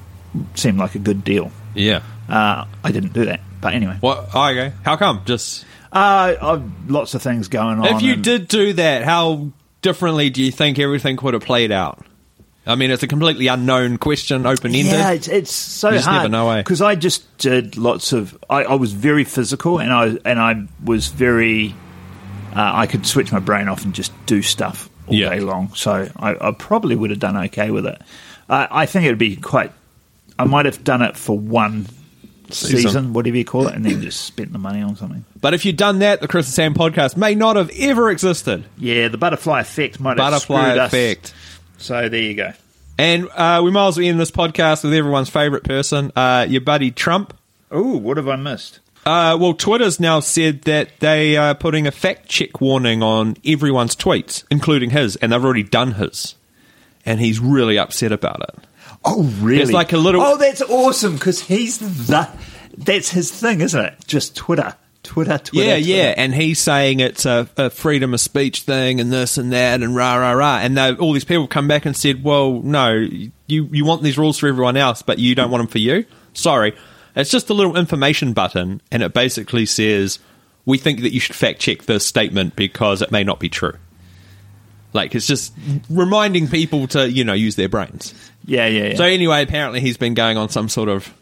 seemed 0.54 0.78
like 0.78 0.94
a 0.94 0.98
good 0.98 1.24
deal. 1.24 1.50
Yeah. 1.74 2.02
Uh, 2.28 2.66
I 2.84 2.92
didn't 2.92 3.12
do 3.12 3.24
that, 3.26 3.40
but 3.60 3.74
anyway, 3.74 3.96
What? 4.00 4.28
Oh, 4.34 4.48
okay. 4.48 4.72
How 4.84 4.96
come? 4.96 5.22
Just 5.26 5.64
uh, 5.92 6.34
I've 6.40 6.90
lots 6.90 7.14
of 7.14 7.22
things 7.22 7.48
going 7.48 7.78
on. 7.78 7.86
if 7.96 8.02
you 8.02 8.14
and- 8.14 8.24
did 8.24 8.48
do 8.48 8.72
that, 8.74 9.02
how 9.02 9.48
differently 9.82 10.30
do 10.30 10.42
you 10.42 10.52
think 10.52 10.78
everything 10.78 11.18
would 11.22 11.34
have 11.34 11.42
played 11.42 11.72
out? 11.72 12.04
I 12.64 12.76
mean, 12.76 12.90
it's 12.92 13.02
a 13.02 13.08
completely 13.08 13.48
unknown 13.48 13.98
question, 13.98 14.46
open 14.46 14.72
ended. 14.74 14.92
Yeah, 14.92 15.10
it's, 15.12 15.26
it's 15.28 15.52
so 15.52 15.88
You 15.88 15.96
just 15.96 16.06
hard 16.06 16.18
never 16.18 16.28
know, 16.30 16.50
eh? 16.50 16.58
because 16.58 16.80
I 16.80 16.94
just 16.94 17.36
did 17.38 17.76
lots 17.76 18.12
of. 18.12 18.38
I, 18.48 18.62
I 18.64 18.74
was 18.74 18.92
very 18.92 19.24
physical, 19.24 19.80
and 19.80 19.92
I 19.92 20.16
and 20.24 20.38
I 20.40 20.66
was 20.84 21.08
very. 21.08 21.74
Uh, 22.54 22.70
I 22.74 22.86
could 22.86 23.06
switch 23.06 23.32
my 23.32 23.38
brain 23.40 23.66
off 23.68 23.84
and 23.84 23.94
just 23.94 24.12
do 24.26 24.42
stuff 24.42 24.88
all 25.08 25.14
Yeah. 25.14 25.30
day 25.30 25.40
long. 25.40 25.74
So 25.74 26.08
I, 26.16 26.48
I 26.48 26.52
probably 26.52 26.94
would 26.94 27.10
have 27.10 27.18
done 27.18 27.36
okay 27.46 27.70
with 27.70 27.86
it. 27.86 28.00
Uh, 28.48 28.66
I 28.70 28.86
think 28.86 29.06
it 29.06 29.08
would 29.08 29.18
be 29.18 29.36
quite. 29.36 29.72
I 30.38 30.44
might 30.44 30.66
have 30.66 30.84
done 30.84 31.02
it 31.02 31.16
for 31.16 31.36
one 31.38 31.86
Season. 32.50 32.80
season. 32.80 33.12
whatever 33.14 33.36
you 33.38 33.44
call 33.46 33.66
it, 33.68 33.74
and 33.74 33.84
then 33.84 34.02
just 34.02 34.20
spent 34.20 34.52
the 34.52 34.58
money 34.58 34.82
on 34.82 34.94
something. 34.96 35.24
But 35.40 35.54
if 35.54 35.64
you'd 35.64 35.78
done 35.78 36.00
that, 36.00 36.20
the 36.20 36.28
Chris 36.28 36.46
and 36.46 36.54
Sam 36.54 36.74
podcast 36.74 37.16
may 37.16 37.34
not 37.34 37.56
have 37.56 37.70
ever 37.78 38.10
existed. 38.10 38.64
Yeah, 38.76 39.08
the 39.08 39.16
butterfly 39.16 39.60
effect 39.62 39.98
might 39.98 40.10
have 40.10 40.18
Butterfly 40.18 40.62
screwed 40.62 40.78
us. 40.78 40.90
Effect. 41.82 42.04
So 42.04 42.08
there 42.08 42.20
you 42.20 42.34
go. 42.34 42.52
And 42.98 43.28
uh, 43.34 43.62
we 43.64 43.70
might 43.70 43.88
as 43.88 43.96
well 43.98 44.06
end 44.06 44.20
this 44.20 44.30
podcast 44.30 44.84
with 44.84 44.92
everyone's 44.92 45.30
favourite 45.30 45.64
person, 45.64 46.12
uh, 46.14 46.46
your 46.48 46.60
buddy 46.60 46.90
Trump. 46.90 47.34
Oh, 47.70 47.96
what 47.96 48.16
have 48.18 48.28
I 48.28 48.36
missed? 48.36 48.80
Uh, 49.04 49.36
well, 49.40 49.54
Twitter's 49.54 49.98
now 49.98 50.20
said 50.20 50.62
that 50.62 51.00
they 51.00 51.36
are 51.36 51.54
putting 51.54 51.86
a 51.86 51.90
fact 51.90 52.28
check 52.28 52.60
warning 52.60 53.02
on 53.02 53.36
everyone's 53.44 53.96
tweets, 53.96 54.44
including 54.50 54.90
his, 54.90 55.16
and 55.16 55.32
they've 55.32 55.44
already 55.44 55.64
done 55.64 55.92
his. 55.92 56.36
And 57.04 57.18
he's 57.18 57.40
really 57.40 57.78
upset 57.78 58.12
about 58.12 58.42
it. 58.42 58.54
Oh, 59.04 59.24
really? 59.40 59.62
It's 59.62 59.72
like 59.72 59.92
a 59.92 59.96
little- 59.96 60.22
Oh, 60.22 60.36
that's 60.36 60.62
awesome 60.62 61.14
because 61.14 61.40
he's 61.40 61.78
the. 61.78 62.28
That's 62.76 63.10
his 63.10 63.32
thing, 63.32 63.60
isn't 63.60 63.84
it? 63.84 63.94
Just 64.06 64.36
Twitter, 64.36 64.74
Twitter, 65.02 65.38
Twitter. 65.38 65.66
yeah, 65.66 65.74
Twitter. 65.74 65.88
yeah. 65.88 66.14
And 66.16 66.34
he's 66.34 66.60
saying 66.60 67.00
it's 67.00 67.26
a, 67.26 67.48
a 67.56 67.70
freedom 67.70 68.14
of 68.14 68.20
speech 68.20 68.62
thing 68.62 69.00
and 69.00 69.12
this 69.12 69.36
and 69.36 69.52
that 69.52 69.82
and 69.82 69.96
rah, 69.96 70.14
rah, 70.16 70.32
rah. 70.32 70.58
And 70.58 70.78
all 70.78 71.12
these 71.12 71.24
people 71.24 71.48
come 71.48 71.68
back 71.68 71.86
and 71.86 71.96
said, 71.96 72.22
well, 72.22 72.60
no, 72.62 72.92
you, 72.92 73.32
you 73.48 73.84
want 73.84 74.02
these 74.02 74.16
rules 74.16 74.38
for 74.38 74.48
everyone 74.48 74.76
else, 74.76 75.02
but 75.02 75.18
you 75.18 75.34
don't 75.34 75.50
want 75.50 75.62
them 75.62 75.68
for 75.68 75.78
you? 75.78 76.04
Sorry. 76.34 76.74
It's 77.14 77.30
just 77.30 77.50
a 77.50 77.54
little 77.54 77.76
information 77.76 78.32
button, 78.32 78.80
and 78.90 79.02
it 79.02 79.12
basically 79.12 79.66
says, 79.66 80.18
we 80.64 80.78
think 80.78 81.02
that 81.02 81.12
you 81.12 81.20
should 81.20 81.36
fact 81.36 81.60
check 81.60 81.82
this 81.82 82.06
statement 82.06 82.56
because 82.56 83.02
it 83.02 83.10
may 83.10 83.22
not 83.22 83.38
be 83.38 83.50
true. 83.50 83.74
Like, 84.94 85.14
it's 85.14 85.26
just 85.26 85.52
reminding 85.90 86.48
people 86.48 86.86
to, 86.88 87.10
you 87.10 87.24
know, 87.24 87.32
use 87.32 87.56
their 87.56 87.68
brains. 87.68 88.14
yeah, 88.44 88.66
yeah. 88.66 88.88
yeah. 88.88 88.96
So 88.96 89.04
anyway, 89.04 89.42
apparently 89.42 89.80
he's 89.80 89.96
been 89.96 90.14
going 90.14 90.36
on 90.36 90.48
some 90.48 90.68
sort 90.68 90.88
of 90.88 91.12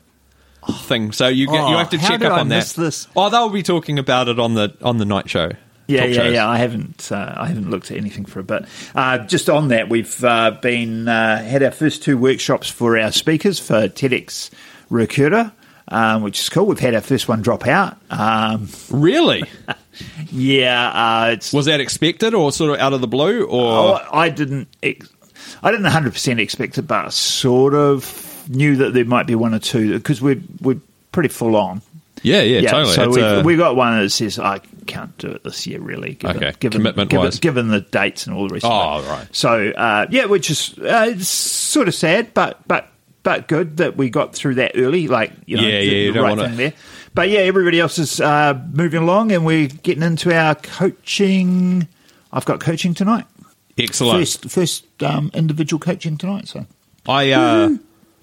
thing. 0.85 1.12
So 1.12 1.29
you 1.29 1.46
get, 1.46 1.61
Oh, 1.61 1.70
you 1.70 1.77
have 1.77 1.90
to 1.90 1.99
check 1.99 2.23
up 2.23 2.33
I 2.33 2.40
on 2.40 2.49
that. 2.49 2.66
this? 2.77 3.07
Oh, 3.16 3.29
they'll 3.31 3.49
be 3.51 3.62
talking 3.62 3.99
about 3.99 4.29
it 4.29 4.38
on 4.38 4.55
the 4.55 4.75
on 4.83 4.99
the 4.99 5.05
night 5.05 5.29
show. 5.31 5.51
yeah, 5.88 6.05
yeah, 6.05 6.12
shows. 6.12 6.33
yeah. 6.35 6.49
I 6.49 6.59
haven't, 6.59 7.11
uh, 7.12 7.35
I 7.37 7.46
haven't 7.46 7.70
looked 7.70 7.90
at 7.90 7.96
anything 7.96 8.25
for 8.25 8.40
a 8.40 8.44
bit. 8.44 8.64
Uh, 8.94 9.18
just 9.18 9.49
on 9.51 9.68
that, 9.68 9.88
we've 9.88 10.23
uh, 10.25 10.53
been 10.62 11.09
uh, 11.09 11.42
had 11.42 11.62
our 11.62 11.70
first 11.73 12.03
two 12.03 12.16
workshops 12.18 12.68
for 12.68 12.99
our 12.99 13.11
speakers 13.12 13.59
for 13.59 13.88
TEDx 13.88 14.51
Ruakura. 14.90 15.53
Um, 15.92 16.23
which 16.23 16.38
is 16.38 16.49
cool. 16.49 16.66
We've 16.66 16.79
had 16.79 16.94
our 16.94 17.01
first 17.01 17.27
one 17.27 17.42
drop 17.42 17.66
out. 17.66 17.96
Um, 18.11 18.68
Really? 18.92 19.42
yeah, 20.31 20.88
uh, 21.27 21.31
it's 21.33 21.53
Was 21.53 21.66
that 21.66 21.81
expected 21.81 22.33
or 22.33 22.53
sort 22.53 22.70
of 22.75 22.79
out 22.79 22.92
of 22.92 23.01
the 23.01 23.09
blue? 23.09 23.44
Or 23.44 23.99
Oh, 24.01 24.09
I 24.12 24.29
didn't. 24.29 24.68
Ex- 24.85 25.09
I 25.64 25.70
didn't 25.73 25.85
100 25.85 26.12
percent 26.12 26.38
expect 26.38 26.79
it, 26.79 26.83
but 26.83 27.12
sort 27.12 27.75
of 27.75 28.05
knew 28.51 28.77
that 28.77 28.93
there 28.93 29.05
might 29.05 29.27
be 29.27 29.35
one 29.35 29.55
or 29.55 29.59
two 29.59 29.97
because 29.97 30.21
we're 30.21 30.41
we're 30.61 30.81
pretty 31.13 31.29
full 31.31 31.57
on. 31.57 31.81
yeah, 32.23 32.43
yeah, 32.43 32.69
totally. 32.71 32.93
So 32.95 33.05
It's 33.09 33.17
we 33.17 33.23
a- 33.23 33.43
we 33.43 33.57
got 33.57 33.77
one 33.77 33.99
that 33.99 34.11
says 34.11 34.39
I 34.39 34.59
can't 34.87 35.17
do 35.19 35.29
it 35.29 35.45
this 35.45 35.67
year, 35.67 35.81
really. 35.81 36.15
Given, 36.15 36.37
Okay, 36.37 36.53
given, 36.61 36.79
commitment 36.81 37.11
given, 37.11 37.25
wise. 37.25 37.39
given 37.39 37.69
the 37.69 37.81
dates 37.81 38.27
and 38.27 38.37
all 38.37 38.47
the 38.49 38.55
rest. 38.55 38.67
Oh, 38.67 38.71
of 38.99 39.07
it. 39.07 39.09
right. 39.09 39.27
So 39.33 39.71
uh, 39.71 40.07
yeah, 40.11 40.27
which 40.27 40.51
is 40.51 40.77
uh, 40.79 41.17
sort 41.19 41.89
of 41.89 41.95
sad, 41.95 42.35
but 42.35 42.61
but 42.69 42.89
but 43.23 43.49
good 43.49 43.77
that 43.79 43.97
we 43.97 44.11
got 44.11 44.35
through 44.35 44.57
that 44.57 44.73
early. 44.75 45.07
Like 45.09 45.33
you 45.47 45.57
know, 45.57 45.63
Yeah, 45.63 45.79
the, 45.81 45.85
yeah, 45.87 45.93
you 45.93 46.13
the 46.13 46.21
right 46.23 46.39
thing 46.39 46.57
there. 46.57 46.73
But 47.15 47.29
yeah, 47.29 47.41
everybody 47.41 47.81
else 47.81 47.99
is 47.99 48.21
uh, 48.21 48.61
moving 48.73 49.03
along, 49.03 49.33
and 49.33 49.45
we're 49.45 49.67
getting 49.69 50.03
into 50.03 50.35
our 50.35 50.55
coaching. 50.57 51.89
I've 52.33 52.45
got 52.45 52.61
coaching 52.61 52.95
tonight. 52.95 53.25
excellent. 53.79 54.19
First, 54.21 54.51
first 54.51 55.03
um, 55.03 55.31
individual 55.35 55.81
coaching 55.81 56.17
tonight. 56.19 56.49
So 56.49 56.67
I 57.09 57.33
uh, 57.33 57.71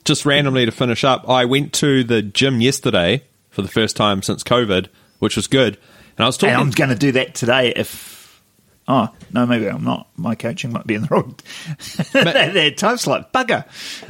just 0.08 0.26
randomly 0.26 0.66
to 0.66 0.72
finish 0.72 1.04
up. 1.04 1.30
I 1.30 1.46
went 1.46 1.74
to 1.74 2.04
the 2.04 2.22
gym 2.22 2.62
yesterday 2.62 3.24
for 3.50 3.62
the 3.62 3.68
first 3.68 3.96
time 3.96 4.22
since 4.24 4.44
COVID, 4.44 4.88
which 5.20 5.36
was 5.36 5.48
good. 5.48 5.78
And 6.18 6.24
I 6.24 6.26
was 6.26 6.38
talking. 6.38 6.56
and 6.56 6.62
I'm 6.62 6.72
going 6.72 6.90
to 6.90 6.96
do 6.96 7.12
that 7.14 7.36
today. 7.36 7.74
If 7.76 8.42
oh 8.88 9.10
no, 9.34 9.46
maybe 9.46 9.68
I'm 9.68 9.84
not. 9.84 10.08
My 10.16 10.34
coaching 10.36 10.72
might 10.72 10.88
be 10.88 10.96
in 10.96 11.02
the 11.04 11.08
wrong. 11.12 11.36
that, 12.14 12.54
that 12.54 12.78
time 12.78 12.98
slot 12.98 13.34
bugger. 13.34 13.66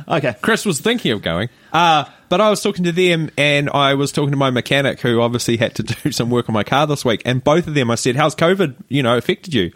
Okay. 0.08 0.36
Chris 0.42 0.66
was 0.66 0.80
thinking 0.80 1.12
of 1.12 1.22
going. 1.22 1.50
Uh, 1.74 2.06
but 2.30 2.40
I 2.40 2.50
was 2.50 2.62
talking 2.62 2.84
to 2.86 2.92
them 2.92 3.30
and 3.38 3.70
I 3.70 3.96
was 3.96 4.12
talking 4.12 4.32
to 4.32 4.38
my 4.38 4.52
mechanic 4.52 5.02
who 5.02 5.20
obviously 5.22 5.58
had 5.58 5.76
to 5.76 5.84
do 6.04 6.12
some 6.12 6.30
work 6.30 6.48
on 6.48 6.54
my 6.54 6.64
car 6.64 6.88
this 6.88 7.04
week. 7.04 7.22
And 7.26 7.44
both 7.44 7.68
of 7.68 7.74
them, 7.74 7.90
I 7.90 7.96
said, 7.96 8.16
How's 8.16 8.36
COVID, 8.36 8.76
you 8.88 9.04
know, 9.04 9.18
affected 9.18 9.54
you? 9.54 9.72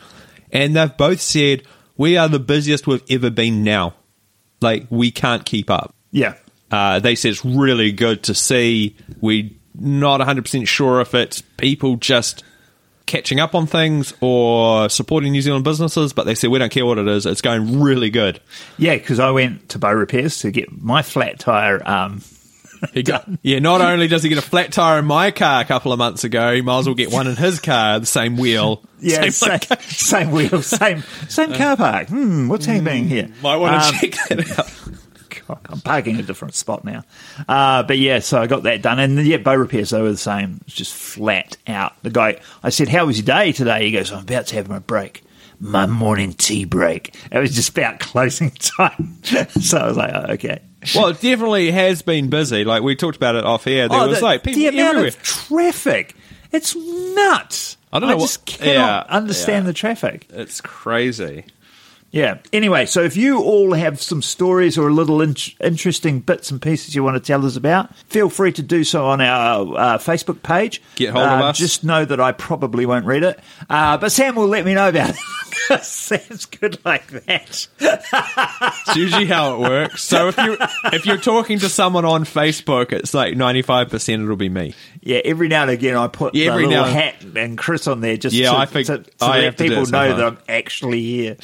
And 0.51 0.75
they've 0.75 0.95
both 0.95 1.21
said, 1.21 1.63
We 1.97 2.17
are 2.17 2.29
the 2.29 2.39
busiest 2.39 2.87
we've 2.87 3.03
ever 3.09 3.29
been 3.29 3.63
now. 3.63 3.95
Like, 4.61 4.85
we 4.91 5.09
can't 5.09 5.43
keep 5.43 5.71
up. 5.71 5.95
Yeah. 6.11 6.35
Uh, 6.69 6.99
they 6.99 7.15
said 7.15 7.31
it's 7.31 7.43
really 7.45 7.91
good 7.91 8.23
to 8.23 8.33
see. 8.33 8.95
We're 9.19 9.49
not 9.75 10.21
100% 10.21 10.67
sure 10.67 11.01
if 11.01 11.13
it's 11.13 11.41
people 11.41 11.95
just 11.97 12.43
catching 13.05 13.39
up 13.41 13.55
on 13.55 13.67
things 13.67 14.13
or 14.21 14.87
supporting 14.87 15.33
New 15.33 15.41
Zealand 15.41 15.65
businesses, 15.65 16.13
but 16.13 16.25
they 16.25 16.35
said 16.35 16.49
we 16.49 16.59
don't 16.59 16.71
care 16.71 16.85
what 16.85 16.97
it 16.97 17.07
is. 17.07 17.25
It's 17.25 17.41
going 17.41 17.81
really 17.81 18.09
good. 18.09 18.39
Yeah, 18.77 18.95
because 18.95 19.19
I 19.19 19.31
went 19.31 19.69
to 19.69 19.79
Bow 19.79 19.91
Repairs 19.91 20.39
to 20.39 20.51
get 20.51 20.71
my 20.71 21.01
flat 21.01 21.39
tire. 21.39 21.81
Um, 21.87 22.21
He 22.93 23.03
got, 23.03 23.29
yeah, 23.43 23.59
not 23.59 23.79
only 23.81 24.07
does 24.07 24.23
he 24.23 24.29
get 24.29 24.39
a 24.39 24.41
flat 24.41 24.71
tire 24.71 24.97
in 24.97 25.05
my 25.05 25.29
car 25.29 25.61
a 25.61 25.65
couple 25.65 25.93
of 25.93 25.99
months 25.99 26.23
ago, 26.23 26.55
he 26.55 26.61
might 26.61 26.79
as 26.79 26.87
well 26.87 26.95
get 26.95 27.11
one 27.11 27.27
in 27.27 27.35
his 27.35 27.59
car, 27.59 27.99
the 27.99 28.07
same 28.07 28.37
wheel. 28.37 28.81
yeah, 28.99 29.29
same 29.29 29.59
same, 29.59 29.77
same 29.81 30.31
wheel, 30.31 30.63
same 30.63 31.03
same 31.29 31.53
car 31.53 31.77
park. 31.77 32.07
Hmm, 32.07 32.47
what's 32.47 32.65
happening 32.65 33.07
here? 33.07 33.29
Might 33.43 33.57
want 33.57 33.83
to 33.83 33.87
Um, 33.87 33.93
check 33.93 34.27
that 34.29 34.59
out. 34.59 34.71
I'm 35.65 35.81
parking 35.81 36.17
a 36.17 36.23
different 36.23 36.55
spot 36.55 36.83
now. 36.83 37.03
Uh, 37.47 37.83
but 37.83 37.97
yeah, 37.97 38.19
so 38.19 38.41
I 38.41 38.47
got 38.47 38.63
that 38.63 38.81
done. 38.81 38.99
And 38.99 39.25
yeah, 39.25 39.37
bow 39.37 39.55
repairs, 39.55 39.91
they 39.91 40.01
were 40.01 40.11
the 40.11 40.17
same. 40.17 40.61
It's 40.65 40.75
just 40.75 40.93
flat 40.93 41.57
out. 41.67 41.93
The 42.03 42.09
guy, 42.09 42.39
I 42.63 42.69
said, 42.69 42.87
How 42.87 43.05
was 43.05 43.17
your 43.17 43.25
day 43.25 43.51
today? 43.51 43.85
He 43.85 43.91
goes, 43.91 44.11
I'm 44.11 44.23
about 44.23 44.47
to 44.47 44.55
have 44.55 44.69
my 44.69 44.79
break. 44.79 45.23
My 45.59 45.85
morning 45.85 46.33
tea 46.33 46.65
break. 46.65 47.15
It 47.31 47.37
was 47.37 47.55
just 47.55 47.69
about 47.69 47.99
closing 47.99 48.51
time. 48.51 49.19
so 49.23 49.77
I 49.77 49.87
was 49.87 49.97
like, 49.97 50.11
oh, 50.13 50.33
okay. 50.33 50.59
Well, 50.95 51.09
it 51.09 51.21
definitely 51.21 51.69
has 51.69 52.01
been 52.01 52.29
busy. 52.31 52.63
Like 52.63 52.81
we 52.81 52.95
talked 52.95 53.15
about 53.15 53.35
it 53.35 53.45
off 53.45 53.67
air. 53.67 53.87
There 53.87 53.99
oh, 53.99 54.07
was 54.07 54.19
the, 54.19 54.25
like 54.25 54.43
people 54.43 54.59
the 54.59 54.67
amount 54.69 54.97
everywhere. 54.97 55.07
of 55.09 55.21
traffic. 55.21 56.15
It's 56.51 56.75
nuts. 56.75 57.77
I 57.93 57.99
don't 57.99 58.09
know 58.09 58.15
I 58.15 58.19
just 58.19 58.39
what- 58.39 58.45
cannot 58.45 59.07
yeah, 59.07 59.15
understand 59.15 59.65
yeah. 59.65 59.67
the 59.67 59.73
traffic. 59.73 60.25
It's 60.31 60.61
crazy. 60.61 61.45
Yeah. 62.11 62.39
Anyway, 62.51 62.85
so 62.87 63.01
if 63.03 63.15
you 63.15 63.41
all 63.41 63.73
have 63.73 64.01
some 64.01 64.21
stories 64.21 64.77
or 64.77 64.91
little 64.91 65.21
in- 65.21 65.35
interesting 65.61 66.19
bits 66.19 66.51
and 66.51 66.61
pieces 66.61 66.93
you 66.93 67.03
want 67.05 67.15
to 67.15 67.21
tell 67.25 67.45
us 67.45 67.55
about, 67.55 67.95
feel 68.07 68.29
free 68.29 68.51
to 68.51 68.61
do 68.61 68.83
so 68.83 69.05
on 69.05 69.21
our 69.21 69.61
uh, 69.77 69.97
Facebook 69.97 70.43
page. 70.43 70.81
Get 70.95 71.11
hold 71.13 71.25
of 71.25 71.39
Uh, 71.41 71.45
us. 71.45 71.57
Just 71.57 71.85
know 71.85 72.03
that 72.03 72.19
I 72.19 72.33
probably 72.33 72.85
won't 72.85 73.05
read 73.05 73.23
it, 73.23 73.39
uh, 73.69 73.97
but 73.97 74.11
Sam 74.11 74.35
will 74.35 74.47
let 74.47 74.65
me 74.65 74.73
know 74.73 74.89
about 74.89 75.11
it. 75.11 75.15
Sam's 75.83 76.45
good 76.47 76.79
like 76.83 77.07
that. 77.27 77.67
It's 77.79 78.95
usually 78.97 79.25
how 79.25 79.55
it 79.55 79.59
works. 79.61 80.03
So 80.03 80.27
if 80.27 80.37
you 80.37 80.57
if 80.91 81.05
you're 81.05 81.17
talking 81.17 81.59
to 81.59 81.69
someone 81.69 82.03
on 82.03 82.25
Facebook, 82.25 82.91
it's 82.91 83.13
like 83.13 83.37
ninety 83.37 83.61
five 83.61 83.89
percent 83.89 84.21
it'll 84.21 84.35
be 84.35 84.49
me. 84.49 84.73
Yeah, 85.01 85.19
every 85.23 85.47
now 85.47 85.61
and 85.61 85.71
again 85.71 85.95
I 85.95 86.07
put 86.07 86.35
Yeah, 86.35 86.51
every 86.51 86.65
little 86.67 86.83
now 86.83 86.89
and- 86.89 86.93
hat 86.95 87.15
and 87.37 87.57
Chris 87.57 87.87
on 87.87 88.01
there 88.01 88.17
just 88.17 88.35
Yeah, 88.35 88.51
to, 88.51 88.57
I 88.57 88.65
think 88.65 88.87
so, 88.87 88.97
so 89.01 89.27
I 89.27 89.41
to 89.41 89.51
do 89.51 89.63
people 89.69 89.85
know 89.85 90.15
that 90.15 90.25
I'm 90.25 90.37
actually 90.49 91.01
here 91.01 91.35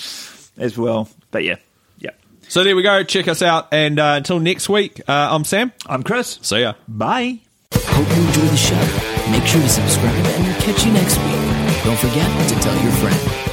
as 0.57 0.77
well. 0.77 1.09
But 1.31 1.43
yeah, 1.43 1.57
yeah. 1.99 2.11
So 2.47 2.63
there 2.63 2.75
we 2.75 2.81
go. 2.83 3.03
Check 3.03 3.27
us 3.27 3.41
out. 3.41 3.73
And 3.73 3.99
uh, 3.99 4.15
until 4.17 4.39
next 4.39 4.69
week, 4.69 5.01
uh, 5.07 5.29
I'm 5.31 5.43
Sam. 5.43 5.71
I'm 5.85 6.03
Chris. 6.03 6.39
See 6.41 6.61
ya. 6.61 6.73
Bye. 6.87 7.39
Hope 7.73 8.07
you 8.15 8.27
enjoy 8.27 8.41
the 8.41 8.57
show. 8.57 9.31
Make 9.31 9.45
sure 9.45 9.61
to 9.61 9.69
subscribe 9.69 10.25
and 10.25 10.43
we'll 10.45 10.61
catch 10.61 10.85
you 10.85 10.93
next 10.93 11.17
week. 11.17 11.83
Don't 11.83 11.99
forget 11.99 12.49
to 12.49 12.55
tell 12.55 12.83
your 12.83 12.91
friend. 12.93 13.46